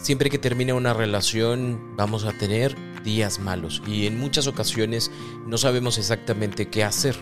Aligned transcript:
Siempre 0.00 0.30
que 0.30 0.38
termina 0.38 0.74
una 0.74 0.94
relación 0.94 1.94
vamos 1.94 2.24
a 2.24 2.32
tener 2.32 2.74
días 3.04 3.38
malos 3.38 3.82
y 3.86 4.06
en 4.06 4.18
muchas 4.18 4.46
ocasiones 4.46 5.10
no 5.46 5.58
sabemos 5.58 5.98
exactamente 5.98 6.68
qué 6.68 6.84
hacer. 6.84 7.16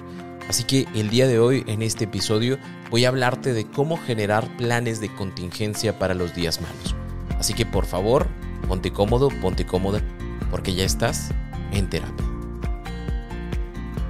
Así 0.49 0.63
que 0.63 0.87
el 0.95 1.11
día 1.11 1.27
de 1.27 1.41
hoy 1.41 1.65
en 1.67 1.83
este 1.83 2.05
episodio 2.05 2.57
voy 2.91 3.05
a 3.05 3.09
hablarte 3.09 3.53
de 3.53 3.67
cómo 3.67 3.97
generar 3.99 4.57
planes 4.57 5.01
de 5.01 5.13
contingencia 5.13 5.99
para 5.99 6.15
los 6.15 6.35
días 6.37 6.61
malos. 6.61 6.95
Así 7.39 7.53
que 7.53 7.67
por 7.67 7.85
favor, 7.85 8.29
ponte 8.69 8.93
cómodo, 8.93 9.29
ponte 9.43 9.67
cómoda, 9.67 10.01
porque 10.51 10.75
ya 10.75 10.85
estás 10.85 11.31
en 11.73 11.91
terapia. 11.91 12.28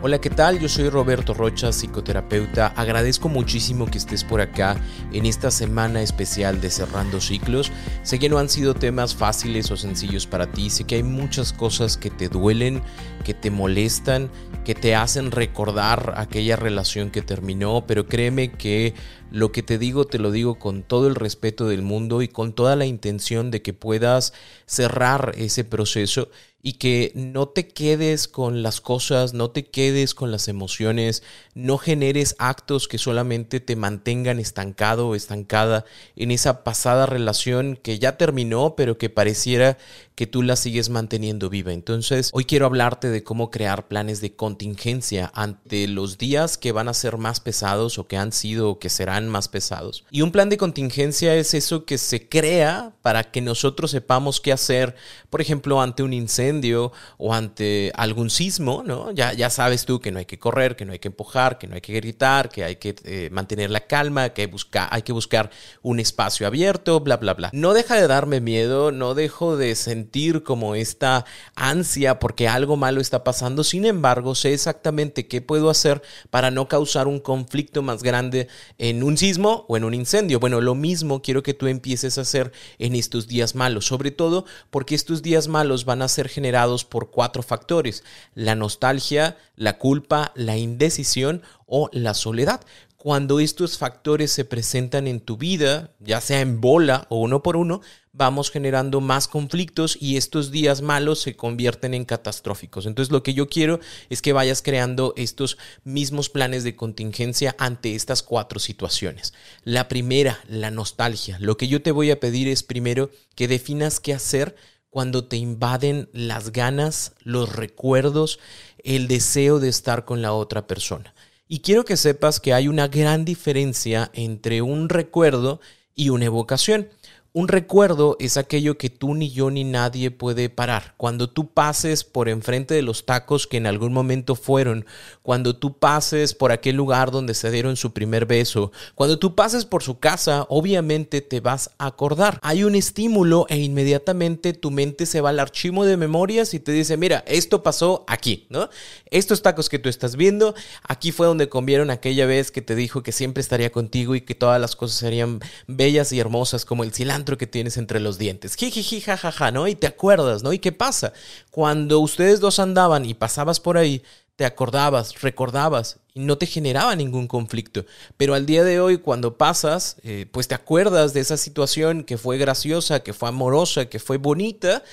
Hola, 0.01 0.21
¿qué 0.21 0.31
tal? 0.31 0.61
Yo 0.61 0.69
soy 0.69 0.91
Roberto 0.91 1.35
Rocha, 1.35 1.73
psicoterapeuta. 1.73 2.69
Agradezco 2.77 3.29
muchísimo 3.29 3.87
que 3.87 3.99
estés 3.99 4.23
por 4.23 4.41
acá 4.41 4.81
en 5.13 5.27
esta 5.27 5.51
semana 5.51 6.03
especial 6.03 6.61
de 6.61 6.71
Cerrando 6.71 7.21
Ciclos. 7.21 7.73
Sé 8.05 8.21
que 8.21 8.29
no 8.29 8.39
han 8.39 8.49
sido 8.49 8.75
temas 8.75 9.17
fáciles 9.17 9.73
o 9.73 9.77
sencillos 9.77 10.29
para 10.29 10.53
ti, 10.53 10.71
sé 10.71 10.85
que 10.85 10.95
hay 10.95 11.03
muchas 11.03 11.53
cosas 11.53 11.97
que 11.97 12.11
te 12.11 12.29
duelen, 12.29 12.81
que 13.25 13.35
te 13.35 13.51
molestan, 13.51 14.31
que 14.65 14.77
te 14.77 14.95
hacen 14.95 15.33
recordar 15.33 16.15
aquella 16.17 16.55
relación 16.55 17.11
que 17.11 17.23
terminó, 17.23 17.85
pero 17.85 18.07
créeme 18.07 18.53
que 18.53 18.95
lo 19.33 19.51
que 19.51 19.65
te 19.65 19.79
digo 19.79 20.05
te 20.05 20.21
lo 20.21 20.31
digo 20.31 20.61
con 20.61 20.85
todo 20.85 21.09
el 21.09 21.17
respeto 21.17 21.67
del 21.67 21.83
mundo 21.83 22.23
y 22.23 22.29
con 22.29 22.53
toda 22.53 22.77
la 22.77 22.87
intención 22.87 23.51
de 23.51 23.63
que 23.63 23.75
puedas 23.75 24.33
cerrar 24.65 25.33
ese 25.37 25.65
proceso 25.65 26.31
y 26.61 26.75
que 26.75 27.13
no 27.15 27.49
te 27.49 27.69
quedes 27.69 28.27
con 28.27 28.63
las 28.63 28.81
cosas, 28.81 29.33
no 29.33 29.51
te 29.51 29.67
quedes 29.67 30.15
con 30.15 30.33
las 30.33 30.49
emociones, 30.49 31.23
no 31.55 31.79
generes 31.79 32.35
actos 32.39 32.89
que 32.89 32.99
solamente 32.99 33.61
te 33.61 33.77
mantengan 33.77 34.41
estancado 34.41 35.09
o 35.09 35.15
estancada 35.15 35.85
en 36.17 36.31
esa 36.33 36.65
pasada 36.65 37.07
relación 37.07 37.77
que 37.77 37.99
ya 37.99 38.17
terminó, 38.17 38.75
pero 38.77 38.99
que 38.99 39.09
pareciera 39.09 39.79
que 40.19 40.27
tú 40.27 40.43
la 40.43 40.57
sigues 40.57 40.89
manteniendo 40.89 41.49
viva. 41.49 41.73
Entonces, 41.73 42.31
hoy 42.33 42.45
quiero 42.45 42.67
hablarte 42.67 43.09
de 43.09 43.23
cómo 43.23 43.53
crear 43.53 43.87
planes 43.87 44.21
de 44.21 44.35
contingencia 44.35 45.31
ante 45.33 45.87
los 45.87 46.19
días 46.19 46.59
que 46.59 46.73
van 46.73 46.89
a 46.89 46.95
ser 46.95 47.19
más 47.19 47.39
pesados 47.39 48.01
o 48.01 48.09
que 48.09 48.17
han 48.17 48.33
sido 48.33 48.69
o 48.69 48.79
que 48.81 48.89
serán 48.89 49.29
más 49.29 49.47
pesados. 49.47 50.05
Y 50.11 50.23
un 50.23 50.33
plan 50.33 50.49
de 50.49 50.57
contingencia 50.57 51.37
es 51.37 51.55
eso 51.55 51.85
que 51.85 51.99
se 51.99 52.29
crea 52.29 52.95
para 53.01 53.31
que 53.31 53.41
nosotros 53.41 53.93
sepamos 53.93 54.41
qué 54.41 54.51
hacer, 54.51 54.97
por 55.31 55.41
ejemplo, 55.41 55.81
ante 55.81 56.03
un 56.03 56.13
incendio 56.13 56.91
o 57.17 57.33
ante 57.33 57.93
algún 57.95 58.29
sismo, 58.29 58.83
¿no? 58.85 59.13
Ya, 59.13 59.35
ya 59.35 59.51
sabes 59.51 59.85
tú 59.85 60.01
que 60.01 60.11
no 60.11 60.19
hay 60.19 60.27
que 60.27 60.41
correr, 60.41 60.75
que 60.75 60.85
no 60.85 60.91
hay 60.91 60.99
que 60.99 61.07
empujar, 61.07 61.59
que 61.59 61.69
no 61.69 61.77
hay 61.77 61.81
que 61.81 61.93
gritar, 61.93 62.49
que 62.49 62.65
hay 62.65 62.75
que 62.75 62.97
eh, 63.05 63.29
mantener 63.31 63.71
la 63.71 63.87
calma, 63.87 64.31
que 64.31 64.43
hay, 64.43 64.49
buscar, 64.49 64.89
hay 64.91 65.03
que 65.03 65.13
buscar 65.13 65.51
un 65.83 66.01
espacio 66.01 66.45
abierto, 66.49 66.99
bla, 66.99 67.19
bla, 67.19 67.35
bla. 67.35 67.51
No 67.53 67.73
deja 67.73 67.95
de 67.95 68.09
darme 68.09 68.41
miedo, 68.41 68.91
no 68.91 69.15
dejo 69.15 69.57
de 69.57 69.77
sentir 69.77 70.08
como 70.43 70.75
esta 70.75 71.25
ansia 71.55 72.19
porque 72.19 72.49
algo 72.49 72.77
malo 72.77 73.01
está 73.01 73.25
pasando. 73.25 73.63
Sin 73.63 73.85
embargo, 73.85 74.35
sé 74.35 74.55
exactamente 74.55 75.27
qué 75.27 75.41
puedo 75.41 75.71
hacer 75.71 76.03
para 76.31 76.51
no 76.51 76.69
causar 76.69 77.07
un 77.07 77.21
conflicto 77.21 77.83
más 77.83 78.03
grande 78.03 78.49
en 78.79 79.03
un 79.03 79.17
sismo 79.17 79.65
o 79.69 79.77
en 79.77 79.85
un 79.85 79.95
incendio. 79.95 80.41
Bueno, 80.41 80.61
lo 80.61 80.75
mismo 80.75 81.23
quiero 81.23 81.43
que 81.43 81.55
tú 81.55 81.67
empieces 81.67 82.19
a 82.19 82.23
hacer 82.23 82.53
en 82.79 82.95
estos 82.95 83.29
días 83.29 83.55
malos, 83.55 83.87
sobre 83.87 84.11
todo 84.11 84.45
porque 84.71 84.95
estos 84.95 85.23
días 85.23 85.49
malos 85.49 85.85
van 85.85 86.03
a 86.03 86.09
ser 86.09 86.29
generados 86.29 86.85
por 86.85 87.11
cuatro 87.11 87.43
factores. 87.43 88.03
La 88.35 88.55
nostalgia, 88.55 89.37
la 89.57 89.79
culpa, 89.79 90.33
la 90.35 90.57
indecisión 90.57 91.43
o 91.67 91.91
la 91.93 92.15
soledad 92.15 92.61
cuando 92.99 93.39
estos 93.39 93.79
factores 93.79 94.33
se 94.33 94.45
presentan 94.45 95.07
en 95.07 95.21
tu 95.21 95.37
vida, 95.37 95.93
ya 96.01 96.21
sea 96.21 96.41
en 96.41 96.61
bola 96.61 97.07
o 97.11 97.21
uno 97.21 97.45
por 97.45 97.57
uno, 97.57 97.81
vamos 98.19 98.51
generando 98.51 99.01
más 99.01 99.29
conflictos 99.29 99.97
y 99.99 100.17
estos 100.17 100.51
días 100.51 100.83
malos 100.83 101.21
se 101.21 101.37
convierten 101.37 101.95
en 101.95 102.05
catastróficos. 102.05 102.85
Entonces 102.85 103.13
lo 103.13 103.23
que 103.23 103.33
yo 103.33 103.49
quiero 103.49 103.79
es 104.11 104.21
que 104.21 104.33
vayas 104.33 104.61
creando 104.61 105.15
estos 105.17 105.57
mismos 105.85 106.29
planes 106.29 106.65
de 106.65 106.75
contingencia 106.77 107.55
ante 107.59 107.95
estas 107.95 108.25
cuatro 108.25 108.59
situaciones. 108.59 109.33
La 109.63 109.89
primera, 109.89 110.41
la 110.49 110.73
nostalgia. 110.73 111.39
Lo 111.41 111.57
que 111.57 111.69
yo 111.69 111.81
te 111.81 111.93
voy 111.93 112.11
a 112.11 112.19
pedir 112.19 112.49
es 112.49 112.65
primero 112.65 113.11
que 113.37 113.49
definas 113.49 114.01
qué 114.01 114.13
hacer 114.13 114.57
cuando 114.91 115.25
te 115.25 115.37
invaden 115.37 116.09
las 116.13 116.51
ganas, 116.51 117.13
los 117.23 117.55
recuerdos, 117.55 118.41
el 118.83 119.07
deseo 119.07 119.61
de 119.61 119.69
estar 119.69 120.05
con 120.05 120.23
la 120.23 120.33
otra 120.33 120.67
persona. 120.67 121.15
Y 121.47 121.61
quiero 121.61 121.85
que 121.85 121.97
sepas 121.97 122.41
que 122.41 122.53
hay 122.53 122.67
una 122.67 122.89
gran 122.89 123.25
diferencia 123.25 124.11
entre 124.13 124.61
un 124.61 124.89
recuerdo 124.89 125.61
y 125.95 126.11
una 126.11 126.27
evocación. 126.27 126.89
Un 127.39 127.47
recuerdo 127.47 128.17
es 128.19 128.37
aquello 128.37 128.79
que 128.79 128.91
tú 128.91 129.15
ni 129.15 129.31
yo 129.31 129.49
ni 129.53 129.63
nadie 129.63 130.11
puede 130.11 130.51
parar. 130.51 130.95
Cuando 130.97 131.31
tú 131.31 131.53
pases 131.53 132.03
por 132.03 132.29
enfrente 132.29 132.75
de 132.75 132.83
los 132.83 133.07
tacos 133.07 133.47
que 133.47 133.59
en 133.59 133.69
algún 133.69 133.93
momento 133.93 134.35
fueron, 134.35 134.87
cuando 135.23 135.55
tú 135.55 135.79
pases 135.79 136.35
por 136.35 136.51
aquel 136.51 136.75
lugar 136.75 137.13
donde 137.13 137.35
se 137.35 137.53
dieron 137.53 137.77
su 137.77 137.93
primer 137.93 138.27
beso, 138.27 138.73
cuando 138.97 139.21
tú 139.21 139.37
pases 139.37 139.65
por 139.67 139.85
su 139.85 140.01
casa, 140.01 140.47
obviamente 140.49 141.21
te 141.21 141.39
vas 141.39 141.71
a 141.79 141.87
acordar. 141.87 142.41
Hay 142.43 142.65
un 142.65 142.75
estímulo 142.75 143.47
e 143.49 143.59
inmediatamente 143.59 144.53
tu 144.53 144.73
mente 144.73 145.07
se 145.07 145.21
va 145.21 145.31
al 145.31 145.39
archivo 145.39 145.85
de 145.85 145.97
memorias 145.97 146.55
y 146.55 146.59
te 146.59 146.73
dice, 146.73 146.97
mira, 146.97 147.23
esto 147.29 147.63
pasó 147.63 148.05
aquí, 148.09 148.49
¿no? 148.51 148.69
Estos 149.13 149.43
tacos 149.43 149.69
que 149.69 149.79
tú 149.79 149.89
estás 149.89 150.17
viendo, 150.17 150.57
aquí 150.83 151.13
fue 151.13 151.29
donde 151.29 151.49
comieron 151.49 151.91
aquella 151.91 152.27
vez 152.27 152.51
que 152.51 152.63
te 152.63 152.75
dijo 152.75 153.05
que 153.05 153.13
siempre 153.13 153.43
estaría 153.43 153.71
contigo 153.71 154.17
y 154.17 154.23
que 154.23 154.35
todas 154.35 154.61
las 154.61 154.75
cosas 154.75 154.99
serían 154.99 155.39
bellas 155.69 156.11
y 156.13 156.19
hermosas 156.19 156.65
como 156.65 156.83
el 156.83 156.93
cilantro 156.93 157.28
que 157.37 157.47
tienes 157.47 157.77
entre 157.77 158.01
los 158.01 158.17
dientes. 158.17 158.55
Jijiji, 158.55 159.01
jajaja, 159.01 159.51
¿no? 159.51 159.69
Y 159.69 159.75
te 159.75 159.87
acuerdas, 159.87 160.43
¿no? 160.43 160.53
¿Y 160.53 160.59
qué 160.59 160.73
pasa? 160.73 161.13
Cuando 161.51 162.01
ustedes 162.01 162.41
dos 162.41 162.59
andaban 162.59 163.05
y 163.05 163.15
pasabas 163.15 163.61
por 163.61 163.77
ahí, 163.77 164.03
te 164.37 164.45
acordabas, 164.45 165.21
recordabas 165.21 165.99
y 166.15 166.21
no 166.21 166.39
te 166.39 166.47
generaba 166.47 166.95
ningún 166.95 167.27
conflicto. 167.27 167.85
Pero 168.17 168.35
al 168.35 168.47
día 168.47 168.63
de 168.63 168.81
hoy, 168.81 168.99
cuando 168.99 169.37
pasas, 169.37 169.97
eh, 170.05 170.27
pues 170.31 170.47
te 170.47 170.55
acuerdas 170.55 171.13
de 171.13 171.21
esa 171.21 171.37
situación 171.37 172.05
que 172.05 172.19
fue 172.19 172.39
graciosa, 172.39 173.01
que 173.01 173.13
fue 173.13 173.29
amorosa, 173.29 173.87
que 173.87 173.99
fue 173.99 174.17
bonita. 174.17 174.85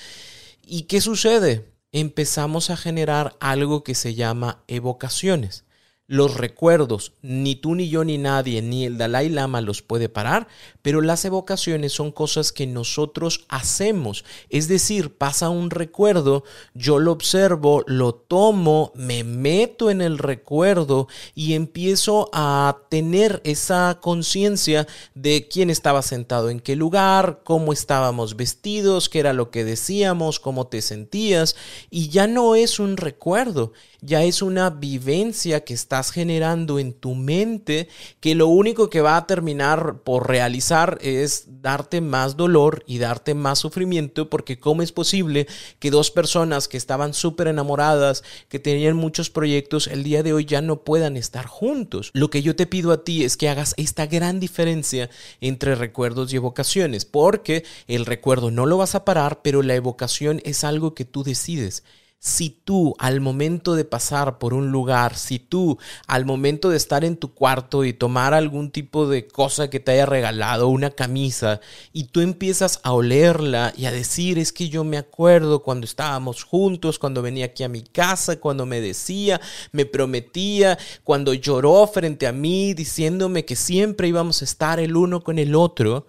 ¿Y 0.66 0.82
qué 0.82 1.00
sucede? 1.00 1.70
Empezamos 1.92 2.70
a 2.70 2.76
generar 2.76 3.36
algo 3.38 3.84
que 3.84 3.94
se 3.94 4.14
llama 4.14 4.64
evocaciones 4.66 5.65
los 6.08 6.36
recuerdos, 6.36 7.14
ni 7.22 7.56
tú 7.56 7.74
ni 7.74 7.88
yo 7.88 8.04
ni 8.04 8.16
nadie, 8.16 8.62
ni 8.62 8.84
el 8.84 8.96
Dalai 8.96 9.28
Lama 9.28 9.60
los 9.60 9.82
puede 9.82 10.08
parar, 10.08 10.46
pero 10.82 11.00
las 11.00 11.24
evocaciones 11.24 11.92
son 11.92 12.12
cosas 12.12 12.52
que 12.52 12.66
nosotros 12.66 13.44
hacemos. 13.48 14.24
Es 14.48 14.68
decir, 14.68 15.16
pasa 15.16 15.48
un 15.48 15.70
recuerdo, 15.70 16.44
yo 16.74 17.00
lo 17.00 17.10
observo, 17.10 17.82
lo 17.86 18.14
tomo, 18.14 18.92
me 18.94 19.24
meto 19.24 19.90
en 19.90 20.00
el 20.00 20.18
recuerdo 20.18 21.08
y 21.34 21.54
empiezo 21.54 22.30
a 22.32 22.78
tener 22.88 23.40
esa 23.44 23.98
conciencia 24.00 24.86
de 25.14 25.48
quién 25.48 25.70
estaba 25.70 26.02
sentado 26.02 26.50
en 26.50 26.60
qué 26.60 26.76
lugar, 26.76 27.40
cómo 27.42 27.72
estábamos 27.72 28.36
vestidos, 28.36 29.08
qué 29.08 29.18
era 29.18 29.32
lo 29.32 29.50
que 29.50 29.64
decíamos, 29.64 30.38
cómo 30.38 30.68
te 30.68 30.82
sentías, 30.82 31.56
y 31.90 32.10
ya 32.10 32.28
no 32.28 32.54
es 32.54 32.78
un 32.78 32.96
recuerdo, 32.96 33.72
ya 34.06 34.22
es 34.22 34.40
una 34.40 34.70
vivencia 34.70 35.64
que 35.64 35.74
estás 35.74 36.12
generando 36.12 36.78
en 36.78 36.92
tu 36.92 37.16
mente 37.16 37.88
que 38.20 38.36
lo 38.36 38.46
único 38.46 38.88
que 38.88 39.00
va 39.00 39.16
a 39.16 39.26
terminar 39.26 40.02
por 40.04 40.28
realizar 40.28 40.98
es 41.02 41.46
darte 41.60 42.00
más 42.00 42.36
dolor 42.36 42.84
y 42.86 42.98
darte 42.98 43.34
más 43.34 43.58
sufrimiento 43.58 44.30
porque 44.30 44.60
cómo 44.60 44.82
es 44.82 44.92
posible 44.92 45.48
que 45.80 45.90
dos 45.90 46.12
personas 46.12 46.68
que 46.68 46.76
estaban 46.76 47.14
súper 47.14 47.48
enamoradas, 47.48 48.22
que 48.48 48.60
tenían 48.60 48.96
muchos 48.96 49.28
proyectos, 49.28 49.88
el 49.88 50.04
día 50.04 50.22
de 50.22 50.32
hoy 50.32 50.44
ya 50.44 50.62
no 50.62 50.84
puedan 50.84 51.16
estar 51.16 51.46
juntos. 51.46 52.10
Lo 52.14 52.30
que 52.30 52.42
yo 52.42 52.54
te 52.54 52.66
pido 52.66 52.92
a 52.92 53.02
ti 53.02 53.24
es 53.24 53.36
que 53.36 53.48
hagas 53.48 53.74
esta 53.76 54.06
gran 54.06 54.38
diferencia 54.38 55.10
entre 55.40 55.74
recuerdos 55.74 56.32
y 56.32 56.36
evocaciones 56.36 57.04
porque 57.04 57.64
el 57.88 58.06
recuerdo 58.06 58.52
no 58.52 58.66
lo 58.66 58.78
vas 58.78 58.94
a 58.94 59.04
parar, 59.04 59.42
pero 59.42 59.62
la 59.62 59.74
evocación 59.74 60.40
es 60.44 60.62
algo 60.62 60.94
que 60.94 61.04
tú 61.04 61.24
decides. 61.24 61.82
Si 62.18 62.50
tú 62.50 62.94
al 62.98 63.20
momento 63.20 63.74
de 63.74 63.84
pasar 63.84 64.38
por 64.38 64.54
un 64.54 64.72
lugar, 64.72 65.16
si 65.16 65.38
tú 65.38 65.78
al 66.06 66.24
momento 66.24 66.70
de 66.70 66.76
estar 66.76 67.04
en 67.04 67.16
tu 67.16 67.32
cuarto 67.34 67.84
y 67.84 67.92
tomar 67.92 68.34
algún 68.34 68.70
tipo 68.70 69.08
de 69.08 69.28
cosa 69.28 69.70
que 69.70 69.80
te 69.80 69.92
haya 69.92 70.06
regalado, 70.06 70.68
una 70.68 70.90
camisa, 70.90 71.60
y 71.92 72.04
tú 72.04 72.20
empiezas 72.20 72.80
a 72.82 72.92
olerla 72.92 73.72
y 73.76 73.86
a 73.86 73.92
decir, 73.92 74.38
es 74.38 74.52
que 74.52 74.68
yo 74.68 74.82
me 74.82 74.98
acuerdo 74.98 75.62
cuando 75.62 75.84
estábamos 75.84 76.42
juntos, 76.42 76.98
cuando 76.98 77.22
venía 77.22 77.46
aquí 77.46 77.62
a 77.62 77.68
mi 77.68 77.82
casa, 77.82 78.40
cuando 78.40 78.66
me 78.66 78.80
decía, 78.80 79.40
me 79.72 79.86
prometía, 79.86 80.78
cuando 81.04 81.34
lloró 81.34 81.86
frente 81.86 82.26
a 82.26 82.32
mí 82.32 82.74
diciéndome 82.74 83.44
que 83.44 83.56
siempre 83.56 84.08
íbamos 84.08 84.42
a 84.42 84.46
estar 84.46 84.80
el 84.80 84.96
uno 84.96 85.22
con 85.22 85.38
el 85.38 85.54
otro, 85.54 86.06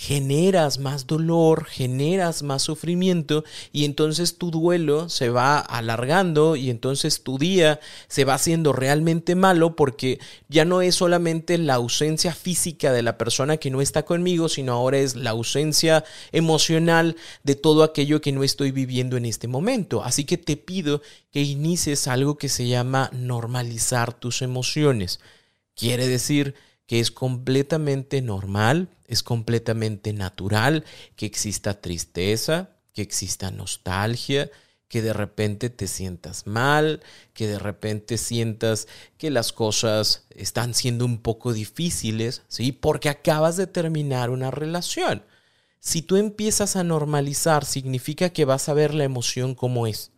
generas 0.00 0.78
más 0.78 1.08
dolor, 1.08 1.64
generas 1.64 2.44
más 2.44 2.62
sufrimiento 2.62 3.42
y 3.72 3.84
entonces 3.84 4.38
tu 4.38 4.52
duelo 4.52 5.08
se 5.08 5.28
va 5.28 5.58
alargando 5.58 6.54
y 6.54 6.70
entonces 6.70 7.24
tu 7.24 7.36
día 7.36 7.80
se 8.06 8.24
va 8.24 8.34
haciendo 8.34 8.72
realmente 8.72 9.34
malo 9.34 9.74
porque 9.74 10.20
ya 10.48 10.64
no 10.64 10.82
es 10.82 10.94
solamente 10.94 11.58
la 11.58 11.74
ausencia 11.74 12.32
física 12.32 12.92
de 12.92 13.02
la 13.02 13.18
persona 13.18 13.56
que 13.56 13.72
no 13.72 13.80
está 13.80 14.04
conmigo, 14.04 14.48
sino 14.48 14.72
ahora 14.72 14.98
es 14.98 15.16
la 15.16 15.30
ausencia 15.30 16.04
emocional 16.30 17.16
de 17.42 17.56
todo 17.56 17.82
aquello 17.82 18.20
que 18.20 18.30
no 18.30 18.44
estoy 18.44 18.70
viviendo 18.70 19.16
en 19.16 19.24
este 19.24 19.48
momento. 19.48 20.04
Así 20.04 20.22
que 20.22 20.38
te 20.38 20.56
pido 20.56 21.02
que 21.32 21.42
inicies 21.42 22.06
algo 22.06 22.38
que 22.38 22.48
se 22.48 22.68
llama 22.68 23.10
normalizar 23.12 24.14
tus 24.14 24.42
emociones. 24.42 25.18
Quiere 25.74 26.06
decir 26.06 26.54
que 26.88 27.00
es 27.00 27.12
completamente 27.12 28.22
normal, 28.22 28.88
es 29.06 29.22
completamente 29.22 30.12
natural 30.14 30.84
que 31.16 31.26
exista 31.26 31.80
tristeza, 31.80 32.70
que 32.94 33.02
exista 33.02 33.50
nostalgia, 33.50 34.50
que 34.88 35.02
de 35.02 35.12
repente 35.12 35.68
te 35.68 35.86
sientas 35.86 36.46
mal, 36.46 37.02
que 37.34 37.46
de 37.46 37.58
repente 37.58 38.16
sientas 38.16 38.88
que 39.18 39.30
las 39.30 39.52
cosas 39.52 40.24
están 40.30 40.72
siendo 40.72 41.04
un 41.04 41.18
poco 41.18 41.52
difíciles, 41.52 42.42
¿sí? 42.48 42.72
Porque 42.72 43.10
acabas 43.10 43.58
de 43.58 43.66
terminar 43.66 44.30
una 44.30 44.50
relación. 44.50 45.22
Si 45.80 46.00
tú 46.00 46.16
empiezas 46.16 46.74
a 46.74 46.84
normalizar, 46.84 47.66
significa 47.66 48.30
que 48.30 48.46
vas 48.46 48.70
a 48.70 48.74
ver 48.74 48.94
la 48.94 49.04
emoción 49.04 49.54
como 49.54 49.86
es. 49.86 50.10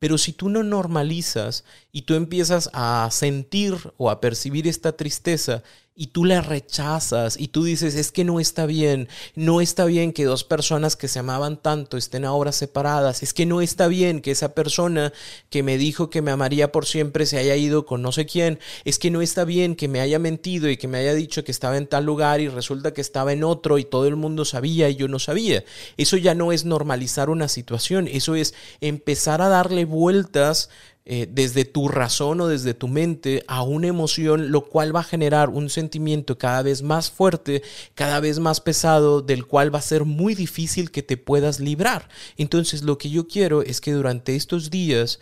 Pero 0.00 0.18
si 0.18 0.32
tú 0.32 0.48
no 0.48 0.62
normalizas 0.62 1.64
y 1.92 2.02
tú 2.02 2.14
empiezas 2.14 2.70
a 2.72 3.08
sentir 3.12 3.92
o 3.96 4.10
a 4.10 4.20
percibir 4.20 4.66
esta 4.68 4.96
tristeza 4.96 5.62
y 6.00 6.06
tú 6.06 6.24
la 6.24 6.40
rechazas 6.40 7.36
y 7.36 7.48
tú 7.48 7.64
dices, 7.64 7.96
es 7.96 8.12
que 8.12 8.22
no 8.22 8.38
está 8.38 8.66
bien, 8.66 9.08
no 9.34 9.60
está 9.60 9.84
bien 9.84 10.12
que 10.12 10.24
dos 10.24 10.44
personas 10.44 10.94
que 10.94 11.08
se 11.08 11.18
amaban 11.18 11.60
tanto 11.60 11.96
estén 11.96 12.24
ahora 12.24 12.52
separadas, 12.52 13.24
es 13.24 13.34
que 13.34 13.46
no 13.46 13.60
está 13.60 13.88
bien 13.88 14.20
que 14.20 14.30
esa 14.30 14.54
persona 14.54 15.12
que 15.50 15.64
me 15.64 15.76
dijo 15.76 16.08
que 16.08 16.22
me 16.22 16.30
amaría 16.30 16.70
por 16.70 16.86
siempre 16.86 17.26
se 17.26 17.36
haya 17.36 17.56
ido 17.56 17.84
con 17.84 18.00
no 18.00 18.12
sé 18.12 18.26
quién, 18.26 18.60
es 18.84 19.00
que 19.00 19.10
no 19.10 19.22
está 19.22 19.44
bien 19.44 19.74
que 19.74 19.88
me 19.88 20.00
haya 20.00 20.20
mentido 20.20 20.70
y 20.70 20.76
que 20.76 20.86
me 20.86 20.98
haya 20.98 21.14
dicho 21.14 21.42
que 21.42 21.50
estaba 21.50 21.76
en 21.76 21.88
tal 21.88 22.04
lugar 22.04 22.40
y 22.40 22.46
resulta 22.46 22.94
que 22.94 23.00
estaba 23.00 23.32
en 23.32 23.42
otro 23.42 23.78
y 23.78 23.84
todo 23.84 24.06
el 24.06 24.14
mundo 24.14 24.44
sabía 24.44 24.88
y 24.88 24.94
yo 24.94 25.08
no 25.08 25.18
sabía. 25.18 25.64
Eso 25.96 26.16
ya 26.16 26.36
no 26.36 26.52
es 26.52 26.64
normalizar 26.64 27.28
una 27.28 27.48
situación, 27.48 28.06
eso 28.06 28.36
es 28.36 28.54
empezar 28.80 29.42
a 29.42 29.48
darle 29.48 29.84
vueltas 29.84 30.70
eh, 31.10 31.26
desde 31.26 31.64
tu 31.64 31.88
razón 31.88 32.38
o 32.42 32.48
desde 32.48 32.74
tu 32.74 32.86
mente 32.86 33.42
a 33.48 33.62
una 33.62 33.86
emoción, 33.86 34.52
lo 34.52 34.66
cual 34.66 34.94
va 34.94 35.00
a 35.00 35.04
generar 35.04 35.48
un 35.48 35.70
sentimiento 35.70 36.36
cada 36.36 36.60
vez 36.60 36.82
más 36.82 37.10
fuerte, 37.10 37.62
cada 37.94 38.20
vez 38.20 38.40
más 38.40 38.60
pesado, 38.60 39.22
del 39.22 39.46
cual 39.46 39.74
va 39.74 39.78
a 39.78 39.82
ser 39.82 40.04
muy 40.04 40.34
difícil 40.34 40.90
que 40.90 41.02
te 41.02 41.16
puedas 41.16 41.60
librar. 41.60 42.10
Entonces 42.36 42.82
lo 42.82 42.98
que 42.98 43.08
yo 43.08 43.26
quiero 43.26 43.62
es 43.62 43.80
que 43.80 43.92
durante 43.92 44.36
estos 44.36 44.68
días 44.68 45.18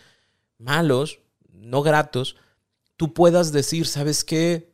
malos, 0.58 1.20
no 1.52 1.82
gratos, 1.82 2.34
tú 2.96 3.14
puedas 3.14 3.52
decir, 3.52 3.86
¿sabes 3.86 4.24
qué? 4.24 4.72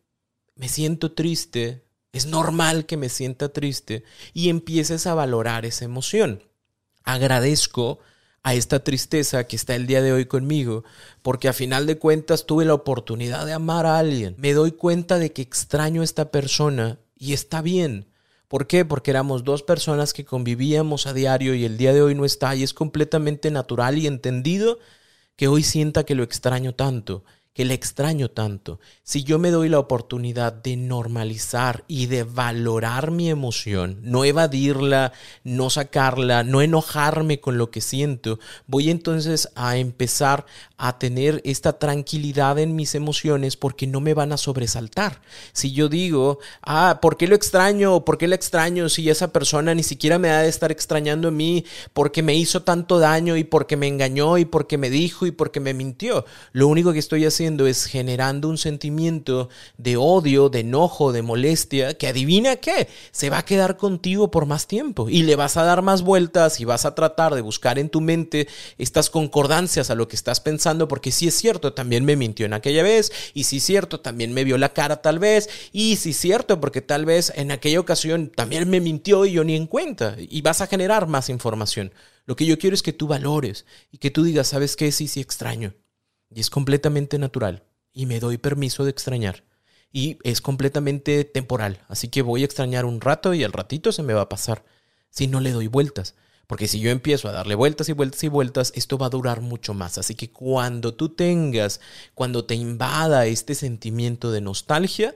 Me 0.55 0.71
siento 0.71 1.13
triste, 1.13 1.85
es 2.13 2.25
normal 2.25 2.87
que 2.87 2.97
me 2.97 3.11
sienta 3.11 3.51
triste 3.51 4.03
y 4.33 4.49
empieces 4.49 5.07
a 5.07 5.13
valorar 5.13 5.67
esa 5.67 5.85
emoción. 5.85 6.43
Agradezco 7.05 7.99
a 8.43 8.55
esta 8.55 8.83
tristeza 8.83 9.45
que 9.47 9.57
está 9.57 9.75
el 9.75 9.87
día 9.87 10.03
de 10.03 10.13
hoy 10.13 10.27
conmigo, 10.27 10.85
porque 11.23 11.49
a 11.49 11.53
final 11.53 11.87
de 11.87 11.99
cuentas 11.99 12.47
tuve 12.47 12.65
la 12.65 12.75
oportunidad 12.75 13.47
de 13.47 13.53
amar 13.53 13.87
a 13.87 13.99
alguien. 13.99 14.35
Me 14.39 14.53
doy 14.53 14.73
cuenta 14.73 15.19
de 15.19 15.33
que 15.33 15.43
extraño 15.43 16.01
a 16.01 16.05
esta 16.05 16.31
persona 16.31 16.99
y 17.17 17.33
está 17.33 17.63
bien. 17.63 18.09
¿Por 18.49 18.67
qué? 18.67 18.85
Porque 18.85 19.13
éramos 19.13 19.45
dos 19.45 19.63
personas 19.63 20.13
que 20.13 20.25
convivíamos 20.25 21.07
a 21.07 21.15
diario 21.15 21.55
y 21.55 21.65
el 21.65 21.79
día 21.79 21.93
de 21.93 22.03
hoy 22.03 22.15
no 22.15 22.25
está 22.25 22.55
y 22.55 22.63
es 22.63 22.75
completamente 22.75 23.51
natural 23.51 23.97
y 23.97 24.07
entendido 24.07 24.79
que 25.37 25.49
hoy 25.49 25.63
sienta 25.63 26.05
que 26.05 26.15
lo 26.15 26.23
extraño 26.23 26.75
tanto 26.75 27.25
que 27.55 27.65
le 27.67 27.75
extraño 27.75 28.31
tanto, 28.31 28.81
si 29.03 29.25
yo 29.25 29.39
me 29.39 29.51
doy 29.51 29.69
la 29.69 29.79
oportunidad 29.79 30.53
de 30.53 30.77
normalizar 30.77 31.85
y 31.87 32.07
de 32.07 32.25
valorar 32.25 33.11
mi 33.11 33.29
emoción, 33.29 33.99
no 34.03 34.25
evadirla, 34.25 35.13
no 35.45 35.69
sacarla, 35.69 36.45
no 36.45 36.63
enojarme 36.63 37.41
con 37.41 37.59
lo 37.59 37.71
que 37.71 37.83
siento, 37.83 38.39
voy 38.67 38.89
entonces 38.89 39.51
a 39.55 39.77
empezar 39.77 40.47
a 40.85 40.99
tener 40.99 41.41
esta 41.45 41.75
tranquilidad 41.75 42.59
en 42.59 42.75
mis 42.75 42.97
emociones 42.97 43.57
porque 43.57 43.87
no 43.87 44.01
me 44.01 44.15
van 44.15 44.33
a 44.33 44.37
sobresaltar. 44.37 45.21
Si 45.53 45.71
yo 45.71 45.89
digo, 45.89 46.41
ah, 46.61 46.99
¿por 47.01 47.17
qué 47.17 47.29
lo 47.29 47.37
extraño? 47.37 48.05
¿Por 48.05 48.19
qué 48.19 48.27
lo 48.27 48.35
extraño 48.35 48.89
si 48.89 49.09
esa 49.09 49.33
persona 49.33 49.77
ni 49.77 49.85
siquiera 49.85 50.19
me 50.19 50.31
ha 50.31 50.41
de 50.41 50.49
estar 50.49 50.73
extrañando 50.73 51.29
a 51.29 51.31
mí 51.31 51.65
porque 51.93 52.25
me 52.25 52.35
hizo 52.35 52.65
tanto 52.65 52.99
daño 52.99 53.37
y 53.37 53.45
porque 53.45 53.77
me 53.77 53.87
engañó 53.87 54.39
y 54.39 54.45
porque 54.45 54.77
me 54.77 54.91
dijo 54.91 55.25
y 55.25 55.31
porque 55.31 55.61
me 55.61 55.73
mintió? 55.73 56.25
Lo 56.51 56.67
único 56.67 56.93
que 56.93 56.99
estoy 56.99 57.27
haciendo 57.27 57.69
es 57.69 57.85
generando 57.85 58.49
un 58.49 58.59
sentimiento 58.59 59.51
de 59.79 59.97
odio, 59.97 60.49
de 60.49 60.61
enojo, 60.61 61.13
de 61.13 61.23
molestia, 61.23 61.95
que 61.95 62.09
adivina 62.09 62.57
qué, 62.57 62.89
se 63.13 63.31
va 63.31 63.39
a 63.39 63.45
quedar 63.45 63.77
contigo 63.77 64.33
por 64.33 64.47
más 64.47 64.67
tiempo 64.67 65.09
y 65.09 65.23
le 65.23 65.37
vas 65.37 65.57
a 65.57 65.63
dar 65.63 65.83
más 65.83 66.03
vueltas 66.03 66.59
y 66.59 66.65
vas 66.65 66.87
a 66.87 66.97
tratar 66.97 67.37
de 67.37 67.41
buscar 67.41 67.79
en 67.79 67.89
tu 67.89 68.01
mente 68.01 68.49
estas 68.79 69.11
concordancias 69.11 69.89
a 69.89 69.95
lo 69.95 70.09
que 70.09 70.17
estás 70.17 70.41
pensando, 70.41 70.72
porque 70.89 71.13
si 71.13 71.29
es 71.29 71.35
cierto, 71.35 71.73
también 71.73 72.05
me 72.05 72.17
mintió 72.17 72.47
en 72.47 72.53
aquella 72.53 72.83
vez, 72.83 73.13
y 73.35 73.45
si 73.45 73.59
es 73.59 73.63
cierto, 73.65 74.01
también 74.01 74.33
me 74.33 74.45
vio 74.45 74.59
la 74.59 74.73
cara 74.73 75.03
tal 75.03 75.19
vez, 75.19 75.49
y 75.73 75.97
si 75.97 76.11
es 76.11 76.17
cierto, 76.17 76.61
porque 76.61 76.83
tal 76.83 77.05
vez 77.05 77.33
en 77.37 77.51
aquella 77.51 77.81
ocasión 77.81 78.31
también 78.35 78.69
me 78.69 78.81
mintió 78.81 79.25
y 79.25 79.33
yo 79.33 79.45
ni 79.45 79.57
en 79.57 79.67
cuenta, 79.67 80.17
y 80.19 80.43
vas 80.43 80.61
a 80.61 80.67
generar 80.67 81.07
más 81.07 81.29
información. 81.29 81.93
Lo 82.25 82.37
que 82.37 82.47
yo 82.47 82.59
quiero 82.59 82.75
es 82.75 82.83
que 82.83 82.93
tú 82.93 83.07
valores 83.07 83.67
y 83.91 83.99
que 83.99 84.11
tú 84.11 84.23
digas, 84.23 84.49
¿sabes 84.49 84.77
qué? 84.77 84.93
Sí, 84.93 85.09
sí, 85.09 85.21
extraño. 85.21 85.75
Y 86.31 86.41
es 86.41 86.51
completamente 86.51 87.19
natural. 87.19 87.65
Y 87.93 88.07
me 88.07 88.21
doy 88.21 88.39
permiso 88.39 88.85
de 88.85 88.91
extrañar. 88.91 89.45
Y 89.93 90.19
es 90.23 90.41
completamente 90.41 91.25
temporal. 91.25 91.85
Así 91.89 92.09
que 92.09 92.23
voy 92.23 92.43
a 92.43 92.45
extrañar 92.47 92.85
un 92.85 93.01
rato 93.01 93.35
y 93.35 93.45
al 93.45 93.53
ratito 93.53 93.93
se 93.93 94.03
me 94.03 94.15
va 94.15 94.23
a 94.23 94.29
pasar. 94.29 94.65
Si 95.11 95.27
no 95.27 95.41
le 95.41 95.51
doy 95.51 95.67
vueltas. 95.67 96.15
Porque 96.47 96.69
si 96.69 96.81
yo 96.81 96.91
empiezo 96.91 97.29
a 97.29 97.33
darle 97.33 97.55
vueltas 97.55 97.89
y 97.89 97.93
vueltas 97.93 98.23
y 98.25 98.29
vueltas, 98.29 98.73
esto 98.75 98.99
va 98.99 99.07
a 99.07 99.11
durar 99.11 99.41
mucho 99.41 99.75
más. 99.75 99.99
Así 99.99 100.15
que 100.15 100.31
cuando 100.31 100.95
tú 100.95 101.11
tengas, 101.11 101.81
cuando 102.15 102.45
te 102.45 102.55
invada 102.55 103.27
este 103.27 103.55
sentimiento 103.55 104.31
de 104.31 104.41
nostalgia, 104.41 105.15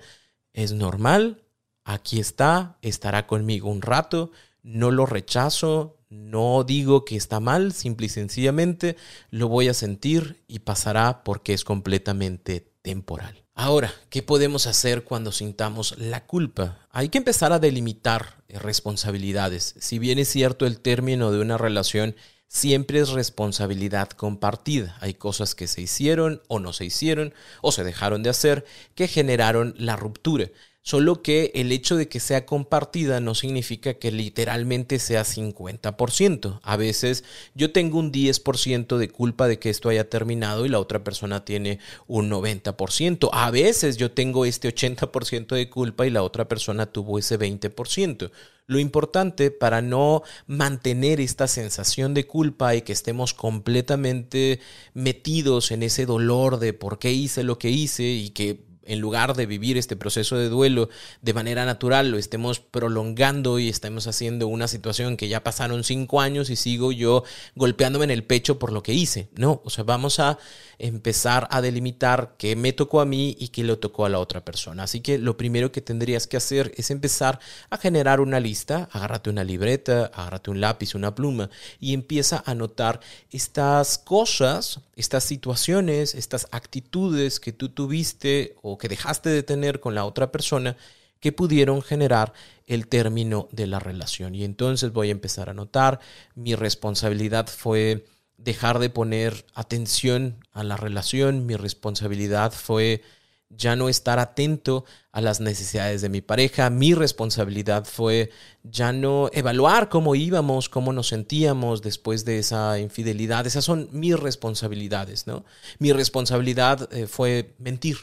es 0.53 0.73
normal, 0.73 1.43
aquí 1.85 2.19
está, 2.21 2.79
estará 2.83 3.27
conmigo 3.27 3.71
un 3.71 3.83
rato, 3.83 4.31
no 4.63 4.91
lo 4.91 5.07
rechazo, 5.07 5.97
no 6.09 6.65
digo 6.65 7.05
que 7.05 7.17
está 7.17 7.41
mal, 7.41 7.73
simple 7.73 8.07
y 8.07 8.11
sencillamente 8.11 8.97
lo 9.31 9.49
voy 9.49 9.69
a 9.69 9.75
sentir 9.75 10.43
y 10.49 10.61
pasará 10.61 11.25
porque 11.25 11.53
es 11.53 11.65
completamente 11.65 12.73
temporal. 12.83 13.46
Ahora, 13.59 13.91
¿qué 14.11 14.23
podemos 14.23 14.67
hacer 14.67 15.03
cuando 15.03 15.33
sintamos 15.33 15.97
la 15.97 16.27
culpa? 16.27 16.87
Hay 16.91 17.09
que 17.09 17.17
empezar 17.17 17.55
a 17.55 17.59
delimitar 17.59 18.45
responsabilidades. 18.51 19.75
Si 19.79 19.99
bien 19.99 20.19
es 20.19 20.29
cierto 20.29 20.67
el 20.67 20.79
término 20.79 21.33
de 21.33 21.41
una 21.41 21.57
relación 21.57 22.17
siempre 22.49 23.01
es 23.01 23.09
responsabilidad 23.09 24.11
compartida. 24.11 24.99
Hay 25.01 25.15
cosas 25.15 25.55
que 25.55 25.69
se 25.69 25.81
hicieron 25.81 26.43
o 26.49 26.59
no 26.59 26.75
se 26.75 26.85
hicieron 26.85 27.33
o 27.63 27.73
se 27.73 27.83
dejaron 27.83 28.23
de 28.23 28.29
hacer 28.29 28.67
que 28.95 29.09
generaron 29.09 29.75
la 29.79 29.97
ruptura. 29.97 30.51
Solo 30.87 31.21
que 31.21 31.51
el 31.57 31.73
hecho 31.73 31.97
de 31.97 32.07
que 32.07 32.21
sea 32.21 32.47
compartida 32.47 33.19
no 33.19 33.35
significa 33.35 33.95
que 33.95 34.13
literalmente 34.13 35.01
sea 35.01 35.25
50%. 35.25 36.61
A 36.63 36.77
veces 36.77 37.25
yo 37.57 37.73
tengo 37.73 37.99
un 37.99 38.13
10% 38.13 38.97
de 38.97 39.09
culpa 39.09 39.49
de 39.49 39.59
que 39.59 39.69
esto 39.69 39.89
haya 39.89 40.09
terminado 40.09 40.65
y 40.65 40.69
la 40.69 40.79
otra 40.79 41.03
persona 41.03 41.45
tiene 41.45 41.81
un 42.07 42.31
90%. 42.31 43.31
A 43.33 43.51
veces 43.51 43.97
yo 43.97 44.13
tengo 44.13 44.45
este 44.45 44.73
80% 44.73 45.57
de 45.57 45.69
culpa 45.69 46.07
y 46.07 46.11
la 46.11 46.23
otra 46.23 46.47
persona 46.47 46.87
tuvo 46.87 47.19
ese 47.19 47.37
20%. 47.37 48.31
Lo 48.69 48.79
importante 48.79 49.51
para 49.51 49.83
no 49.83 50.23
mantener 50.47 51.21
esta 51.21 51.49
sensación 51.49 52.15
de 52.15 52.29
culpa 52.29 52.77
y 52.77 52.83
que 52.83 52.93
estemos 52.93 53.35
completamente 53.35 54.61
metidos 54.95 55.73
en 55.73 55.83
ese 55.83 56.07
dolor 56.07 56.61
de 56.61 56.75
por 56.75 57.01
qué 57.01 57.13
hice 57.13 57.43
lo 57.43 57.59
que 57.59 57.71
hice 57.71 58.05
y 58.05 58.31
que 58.31 58.66
en 58.87 59.01
lugar 59.01 59.35
de 59.35 59.47
vivir 59.47 59.77
este 59.77 59.97
proceso 59.97 60.37
de 60.37 60.49
duelo 60.49 60.89
de 61.23 61.35
manera 61.35 61.65
natural, 61.65 62.11
lo 62.11 62.19
estemos 62.19 62.61
prolongando 62.61 63.59
y 63.59 63.69
estemos 63.69 64.07
haciendo 64.07 64.49
una 64.49 64.69
situación 64.69 65.17
que 65.17 65.29
ya 65.29 65.43
pasaron 65.43 65.85
cinco 65.85 66.21
años 66.21 66.51
y 66.51 66.57
sigo 66.57 66.93
yo 66.93 67.25
golpeándome 67.55 68.05
en 68.05 68.11
el 68.11 68.25
pecho 68.25 68.59
por 68.59 68.73
lo 68.73 68.83
que 68.83 68.95
hice. 68.95 69.29
No, 69.37 69.61
o 69.65 69.71
sea, 69.71 69.85
vamos 69.85 70.21
a 70.21 70.39
empezar 70.79 71.49
a 71.51 71.61
delimitar 71.61 72.35
qué 72.39 72.57
me 72.57 72.73
tocó 72.73 73.01
a 73.01 73.07
mí 73.07 73.37
y 73.39 73.49
qué 73.49 73.65
le 73.65 73.77
tocó 73.77 74.05
a 74.05 74.09
la 74.09 74.19
otra 74.19 74.45
persona. 74.45 74.85
Así 74.85 75.01
que 75.01 75.19
lo 75.19 75.37
primero 75.37 75.73
que 75.73 75.81
tendrías 75.81 76.27
que 76.27 76.37
hacer 76.37 76.73
es 76.77 76.91
empezar 76.91 77.41
a 77.71 77.79
generar 77.79 78.21
una 78.21 78.41
lista, 78.41 78.89
agárrate 78.93 79.31
una 79.31 79.45
libreta, 79.45 80.07
agárrate 80.07 80.51
un 80.51 80.61
lápiz, 80.61 80.95
una 80.95 81.15
pluma 81.15 81.51
y 81.81 81.95
empieza 81.95 82.43
a 82.47 82.55
notar 82.55 83.01
estas 83.31 83.99
cosas, 83.99 84.81
estas 84.95 85.25
situaciones, 85.25 86.15
estas 86.15 86.49
actitudes 86.51 87.41
que 87.41 87.53
tú 87.53 87.69
tuviste 87.71 88.57
que 88.79 88.89
dejaste 88.89 89.31
de 89.31 89.43
tener 89.43 89.81
con 89.81 89.95
la 89.95 90.05
otra 90.05 90.33
persona 90.33 90.77
que 91.21 91.33
pudieron 91.33 91.83
generar 91.83 92.33
el 92.67 92.89
término 92.89 93.49
de 93.53 93.67
la 93.67 93.79
relación. 93.79 94.35
Y 94.35 94.45
entonces 94.45 94.93
voy 94.93 95.09
a 95.09 95.13
empezar 95.13 95.49
a 95.49 95.55
notar, 95.55 96.01
mi 96.35 96.55
responsabilidad 96.55 97.47
fue 97.49 98.05
dejar 98.37 98.79
de 98.79 98.91
poner 98.91 99.47
atención 99.55 100.45
a 100.53 100.63
la 100.63 100.77
relación, 100.77 101.47
mi 101.47 101.57
responsabilidad 101.57 102.53
fue 102.53 103.03
ya 103.49 103.77
no 103.77 103.89
estar 103.89 104.19
atento 104.19 104.85
a 105.13 105.21
las 105.21 105.41
necesidades 105.41 106.03
de 106.03 106.09
mi 106.09 106.21
pareja. 106.21 106.69
Mi 106.69 106.95
responsabilidad 106.95 107.85
fue 107.85 108.31
ya 108.65 108.93
no 108.93 109.31
evaluar 109.33 109.89
cómo 109.89 110.15
íbamos, 110.15 110.69
cómo 110.69 110.93
nos 110.93 111.09
sentíamos 111.09 111.81
después 111.83 112.25
de 112.25 112.39
esa 112.39 112.79
infidelidad. 112.79 113.47
Esas 113.47 113.65
son 113.65 113.89
mis 113.93 114.19
responsabilidades, 114.19 115.27
¿no? 115.27 115.45
Mi 115.79 115.93
responsabilidad 115.93 116.93
eh, 116.93 117.07
fue 117.07 117.55
mentir. 117.59 117.97